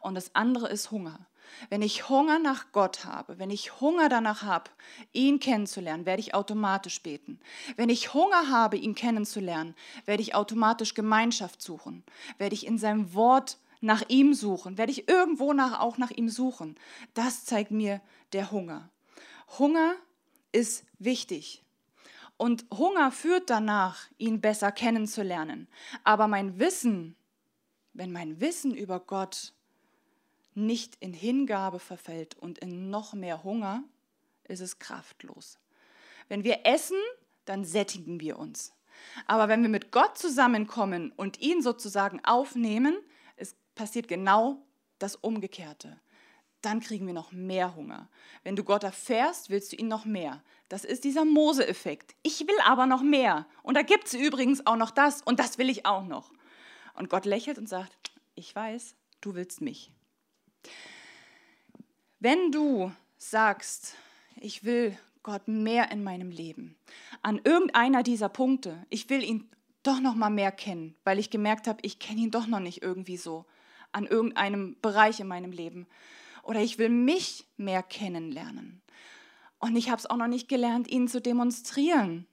Und 0.00 0.14
das 0.14 0.34
andere 0.34 0.68
ist 0.68 0.90
Hunger. 0.90 1.26
Wenn 1.68 1.82
ich 1.82 2.08
Hunger 2.08 2.38
nach 2.38 2.72
Gott 2.72 3.04
habe, 3.04 3.38
wenn 3.38 3.50
ich 3.50 3.80
Hunger 3.80 4.08
danach 4.08 4.42
habe, 4.42 4.70
ihn 5.12 5.40
kennenzulernen, 5.40 6.06
werde 6.06 6.20
ich 6.20 6.34
automatisch 6.34 7.02
beten. 7.02 7.40
Wenn 7.76 7.88
ich 7.88 8.14
Hunger 8.14 8.48
habe, 8.48 8.76
ihn 8.76 8.94
kennenzulernen, 8.94 9.74
werde 10.04 10.22
ich 10.22 10.34
automatisch 10.34 10.94
Gemeinschaft 10.94 11.62
suchen, 11.62 12.04
werde 12.38 12.54
ich 12.54 12.66
in 12.66 12.78
seinem 12.78 13.14
Wort 13.14 13.58
nach 13.80 14.02
ihm 14.08 14.32
suchen, 14.32 14.78
werde 14.78 14.92
ich 14.92 15.08
irgendwo 15.08 15.52
nach, 15.52 15.80
auch 15.80 15.98
nach 15.98 16.10
ihm 16.10 16.28
suchen. 16.28 16.76
Das 17.14 17.44
zeigt 17.44 17.70
mir 17.70 18.00
der 18.32 18.50
Hunger. 18.50 18.88
Hunger 19.58 19.94
ist 20.52 20.84
wichtig. 20.98 21.62
Und 22.36 22.64
Hunger 22.72 23.12
führt 23.12 23.50
danach, 23.50 24.06
ihn 24.18 24.40
besser 24.40 24.72
kennenzulernen. 24.72 25.68
Aber 26.04 26.28
mein 26.28 26.58
Wissen, 26.58 27.16
wenn 27.92 28.12
mein 28.12 28.40
Wissen 28.40 28.74
über 28.74 29.00
Gott 29.00 29.52
nicht 30.54 30.96
in 31.00 31.12
Hingabe 31.12 31.78
verfällt 31.78 32.36
und 32.38 32.58
in 32.58 32.90
noch 32.90 33.14
mehr 33.14 33.44
Hunger, 33.44 33.84
ist 34.44 34.60
es 34.60 34.78
kraftlos. 34.78 35.58
Wenn 36.28 36.44
wir 36.44 36.64
essen, 36.64 36.98
dann 37.44 37.64
sättigen 37.64 38.20
wir 38.20 38.38
uns. 38.38 38.72
Aber 39.26 39.48
wenn 39.48 39.62
wir 39.62 39.68
mit 39.68 39.90
Gott 39.90 40.18
zusammenkommen 40.18 41.12
und 41.16 41.40
ihn 41.40 41.62
sozusagen 41.62 42.20
aufnehmen, 42.24 42.96
es 43.36 43.54
passiert 43.74 44.08
genau 44.08 44.64
das 44.98 45.16
Umgekehrte. 45.16 46.00
Dann 46.60 46.80
kriegen 46.80 47.06
wir 47.06 47.14
noch 47.14 47.32
mehr 47.32 47.74
Hunger. 47.74 48.08
Wenn 48.44 48.54
du 48.54 48.62
Gott 48.62 48.84
erfährst, 48.84 49.50
willst 49.50 49.72
du 49.72 49.76
ihn 49.76 49.88
noch 49.88 50.04
mehr. 50.04 50.42
Das 50.68 50.84
ist 50.84 51.02
dieser 51.02 51.24
Mose-Effekt. 51.24 52.14
Ich 52.22 52.40
will 52.46 52.58
aber 52.64 52.86
noch 52.86 53.02
mehr. 53.02 53.46
Und 53.64 53.76
da 53.76 53.82
gibt 53.82 54.06
es 54.06 54.14
übrigens 54.14 54.64
auch 54.66 54.76
noch 54.76 54.92
das 54.92 55.22
und 55.22 55.40
das 55.40 55.58
will 55.58 55.68
ich 55.68 55.86
auch 55.86 56.04
noch. 56.04 56.30
Und 56.94 57.10
Gott 57.10 57.24
lächelt 57.24 57.58
und 57.58 57.68
sagt, 57.68 58.12
ich 58.34 58.54
weiß, 58.54 58.94
du 59.20 59.34
willst 59.34 59.60
mich. 59.60 59.92
Wenn 62.22 62.52
du 62.52 62.92
sagst, 63.18 63.96
ich 64.36 64.62
will 64.62 64.96
Gott 65.24 65.48
mehr 65.48 65.90
in 65.90 66.04
meinem 66.04 66.30
Leben, 66.30 66.76
an 67.20 67.40
irgendeiner 67.42 68.04
dieser 68.04 68.28
Punkte, 68.28 68.86
ich 68.90 69.10
will 69.10 69.24
ihn 69.24 69.50
doch 69.82 69.98
noch 69.98 70.14
mal 70.14 70.30
mehr 70.30 70.52
kennen, 70.52 70.94
weil 71.02 71.18
ich 71.18 71.30
gemerkt 71.30 71.66
habe, 71.66 71.80
ich 71.82 71.98
kenne 71.98 72.20
ihn 72.20 72.30
doch 72.30 72.46
noch 72.46 72.60
nicht 72.60 72.80
irgendwie 72.80 73.16
so 73.16 73.44
an 73.90 74.06
irgendeinem 74.06 74.76
Bereich 74.80 75.18
in 75.18 75.26
meinem 75.26 75.50
Leben. 75.50 75.88
Oder 76.44 76.60
ich 76.60 76.78
will 76.78 76.90
mich 76.90 77.48
mehr 77.56 77.82
kennenlernen. 77.82 78.82
Und 79.58 79.74
ich 79.74 79.90
habe 79.90 79.98
es 79.98 80.06
auch 80.06 80.16
noch 80.16 80.28
nicht 80.28 80.48
gelernt, 80.48 80.88
ihn 80.88 81.08
zu 81.08 81.20
demonstrieren, 81.20 82.28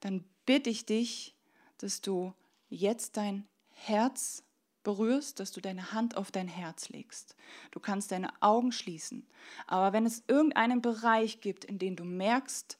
dann 0.00 0.26
bitte 0.44 0.68
ich 0.68 0.84
dich, 0.84 1.34
dass 1.78 2.02
du 2.02 2.34
jetzt 2.68 3.16
dein 3.16 3.48
Herz 3.70 4.43
berührst, 4.84 5.40
dass 5.40 5.50
du 5.50 5.60
deine 5.60 5.92
Hand 5.92 6.16
auf 6.16 6.30
dein 6.30 6.48
Herz 6.48 6.88
legst. 6.90 7.34
Du 7.72 7.80
kannst 7.80 8.12
deine 8.12 8.30
Augen 8.40 8.70
schließen. 8.70 9.26
Aber 9.66 9.92
wenn 9.92 10.06
es 10.06 10.22
irgendeinen 10.28 10.80
Bereich 10.80 11.40
gibt, 11.40 11.64
in 11.64 11.78
dem 11.78 11.96
du 11.96 12.04
merkst, 12.04 12.78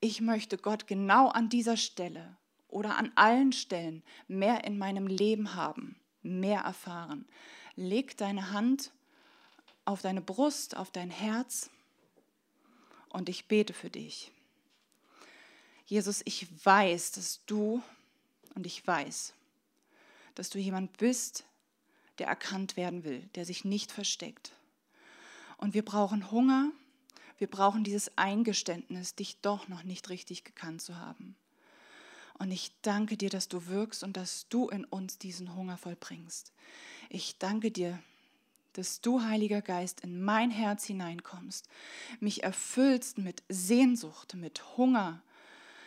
ich 0.00 0.20
möchte 0.20 0.56
Gott 0.56 0.86
genau 0.86 1.28
an 1.28 1.48
dieser 1.48 1.76
Stelle 1.76 2.36
oder 2.68 2.96
an 2.96 3.12
allen 3.14 3.52
Stellen 3.52 4.02
mehr 4.28 4.64
in 4.64 4.78
meinem 4.78 5.06
Leben 5.06 5.54
haben, 5.54 5.96
mehr 6.22 6.60
erfahren, 6.60 7.26
leg 7.76 8.16
deine 8.16 8.50
Hand 8.50 8.92
auf 9.84 10.02
deine 10.02 10.20
Brust, 10.20 10.76
auf 10.76 10.90
dein 10.90 11.10
Herz 11.10 11.70
und 13.10 13.28
ich 13.28 13.46
bete 13.46 13.72
für 13.72 13.90
dich. 13.90 14.30
Jesus, 15.86 16.22
ich 16.24 16.46
weiß, 16.64 17.12
dass 17.12 17.44
du 17.46 17.82
und 18.54 18.66
ich 18.66 18.86
weiß, 18.86 19.34
dass 20.34 20.50
du 20.50 20.58
jemand 20.58 20.96
bist, 20.98 21.44
der 22.18 22.26
erkannt 22.26 22.76
werden 22.76 23.04
will, 23.04 23.28
der 23.34 23.44
sich 23.44 23.64
nicht 23.64 23.92
versteckt. 23.92 24.52
Und 25.56 25.74
wir 25.74 25.84
brauchen 25.84 26.30
Hunger, 26.30 26.70
wir 27.38 27.48
brauchen 27.48 27.84
dieses 27.84 28.16
Eingeständnis, 28.16 29.14
dich 29.14 29.40
doch 29.40 29.68
noch 29.68 29.82
nicht 29.82 30.08
richtig 30.08 30.44
gekannt 30.44 30.82
zu 30.82 30.98
haben. 30.98 31.36
Und 32.38 32.50
ich 32.50 32.72
danke 32.82 33.16
dir, 33.16 33.30
dass 33.30 33.48
du 33.48 33.66
wirkst 33.66 34.02
und 34.02 34.16
dass 34.16 34.48
du 34.48 34.68
in 34.68 34.84
uns 34.84 35.18
diesen 35.18 35.54
Hunger 35.54 35.78
vollbringst. 35.78 36.52
Ich 37.08 37.38
danke 37.38 37.70
dir, 37.70 37.98
dass 38.72 39.00
du, 39.00 39.22
Heiliger 39.22 39.62
Geist, 39.62 40.00
in 40.00 40.22
mein 40.22 40.50
Herz 40.50 40.84
hineinkommst, 40.84 41.68
mich 42.18 42.42
erfüllst 42.42 43.18
mit 43.18 43.42
Sehnsucht, 43.48 44.34
mit 44.34 44.76
Hunger, 44.76 45.22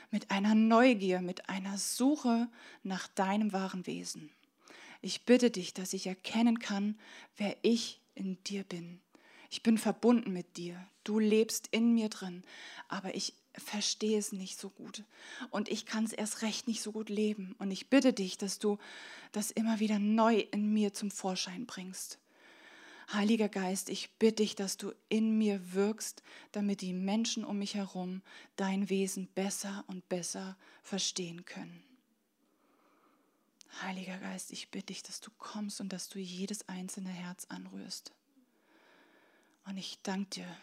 mit 0.09 0.31
einer 0.31 0.55
Neugier, 0.55 1.21
mit 1.21 1.49
einer 1.49 1.77
Suche 1.77 2.47
nach 2.83 3.09
deinem 3.09 3.51
wahren 3.51 3.85
Wesen. 3.85 4.31
Ich 5.01 5.25
bitte 5.25 5.51
dich, 5.51 5.73
dass 5.73 5.93
ich 5.93 6.07
erkennen 6.07 6.59
kann, 6.59 6.99
wer 7.35 7.55
ich 7.61 8.01
in 8.15 8.41
dir 8.43 8.63
bin. 8.63 8.99
Ich 9.49 9.63
bin 9.63 9.77
verbunden 9.77 10.33
mit 10.33 10.57
dir. 10.57 10.85
Du 11.03 11.19
lebst 11.19 11.67
in 11.71 11.93
mir 11.93 12.09
drin, 12.09 12.43
aber 12.89 13.15
ich 13.15 13.33
verstehe 13.53 14.19
es 14.19 14.31
nicht 14.31 14.59
so 14.59 14.69
gut 14.69 15.03
und 15.49 15.69
ich 15.69 15.85
kann 15.85 16.03
es 16.03 16.13
erst 16.13 16.41
recht 16.41 16.67
nicht 16.67 16.81
so 16.81 16.91
gut 16.91 17.09
leben. 17.09 17.55
Und 17.59 17.71
ich 17.71 17.89
bitte 17.89 18.13
dich, 18.13 18.37
dass 18.37 18.59
du 18.59 18.77
das 19.31 19.51
immer 19.51 19.79
wieder 19.79 19.99
neu 19.99 20.39
in 20.51 20.73
mir 20.73 20.93
zum 20.93 21.11
Vorschein 21.11 21.65
bringst. 21.65 22.19
Heiliger 23.13 23.47
Geist, 23.47 23.89
ich 23.89 24.11
bitte 24.19 24.43
dich, 24.43 24.55
dass 24.55 24.75
du 24.75 24.91
in 25.07 25.37
mir 25.37 25.73
wirkst, 25.73 26.23
damit 26.51 26.81
die 26.81 26.91
Menschen 26.91 27.45
um 27.45 27.57
mich 27.57 27.75
herum 27.75 28.21
dein 28.57 28.89
Wesen 28.89 29.27
besser 29.27 29.85
und 29.87 30.09
besser 30.09 30.57
verstehen 30.83 31.45
können. 31.45 31.86
Heiliger 33.81 34.17
Geist, 34.17 34.51
ich 34.51 34.71
bitte 34.71 34.87
dich, 34.87 35.03
dass 35.03 35.21
du 35.21 35.29
kommst 35.37 35.81
und 35.81 35.93
dass 35.93 36.09
du 36.09 36.19
jedes 36.19 36.67
einzelne 36.67 37.09
Herz 37.09 37.45
anrührst. 37.49 38.11
Und 39.65 39.77
ich 39.77 39.99
danke 40.03 40.29
dir, 40.41 40.57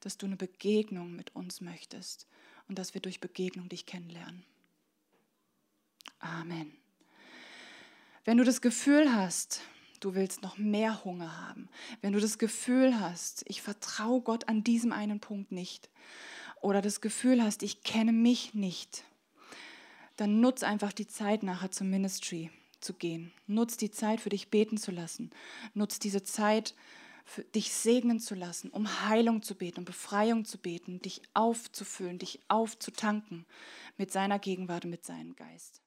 dass 0.00 0.16
du 0.16 0.26
eine 0.26 0.36
Begegnung 0.36 1.14
mit 1.14 1.34
uns 1.36 1.60
möchtest 1.60 2.26
und 2.68 2.78
dass 2.78 2.94
wir 2.94 3.00
durch 3.00 3.20
Begegnung 3.20 3.68
dich 3.68 3.86
kennenlernen. 3.86 4.44
Amen. 6.18 6.76
Wenn 8.24 8.38
du 8.38 8.44
das 8.44 8.60
Gefühl 8.60 9.14
hast, 9.14 9.60
du 10.00 10.14
willst 10.14 10.42
noch 10.42 10.56
mehr 10.56 11.04
Hunger 11.04 11.46
haben, 11.46 11.68
wenn 12.00 12.12
du 12.12 12.20
das 12.20 12.38
Gefühl 12.38 12.98
hast, 12.98 13.44
ich 13.46 13.62
vertraue 13.62 14.22
Gott 14.22 14.48
an 14.48 14.64
diesem 14.64 14.92
einen 14.92 15.20
Punkt 15.20 15.52
nicht, 15.52 15.90
oder 16.60 16.80
das 16.80 17.02
Gefühl 17.02 17.42
hast, 17.42 17.62
ich 17.62 17.82
kenne 17.82 18.12
mich 18.12 18.54
nicht, 18.54 19.04
dann 20.16 20.40
nutz 20.40 20.62
einfach 20.62 20.92
die 20.92 21.06
Zeit 21.06 21.42
nachher 21.42 21.70
zum 21.70 21.90
Ministry 21.90 22.50
zu 22.80 22.94
gehen. 22.94 23.32
Nutz 23.46 23.76
die 23.76 23.90
Zeit 23.90 24.20
für 24.20 24.28
dich 24.28 24.50
beten 24.50 24.76
zu 24.76 24.90
lassen. 24.90 25.30
Nutz 25.72 25.98
diese 25.98 26.22
Zeit 26.22 26.74
für 27.24 27.42
dich 27.42 27.72
segnen 27.72 28.20
zu 28.20 28.34
lassen, 28.34 28.70
um 28.70 29.08
Heilung 29.08 29.42
zu 29.42 29.54
beten, 29.54 29.80
um 29.80 29.84
Befreiung 29.84 30.44
zu 30.44 30.58
beten, 30.58 31.00
dich 31.00 31.22
aufzufüllen, 31.32 32.18
dich 32.18 32.40
aufzutanken 32.48 33.46
mit 33.96 34.12
seiner 34.12 34.38
Gegenwart 34.38 34.84
und 34.84 34.90
mit 34.90 35.04
seinem 35.04 35.34
Geist. 35.34 35.83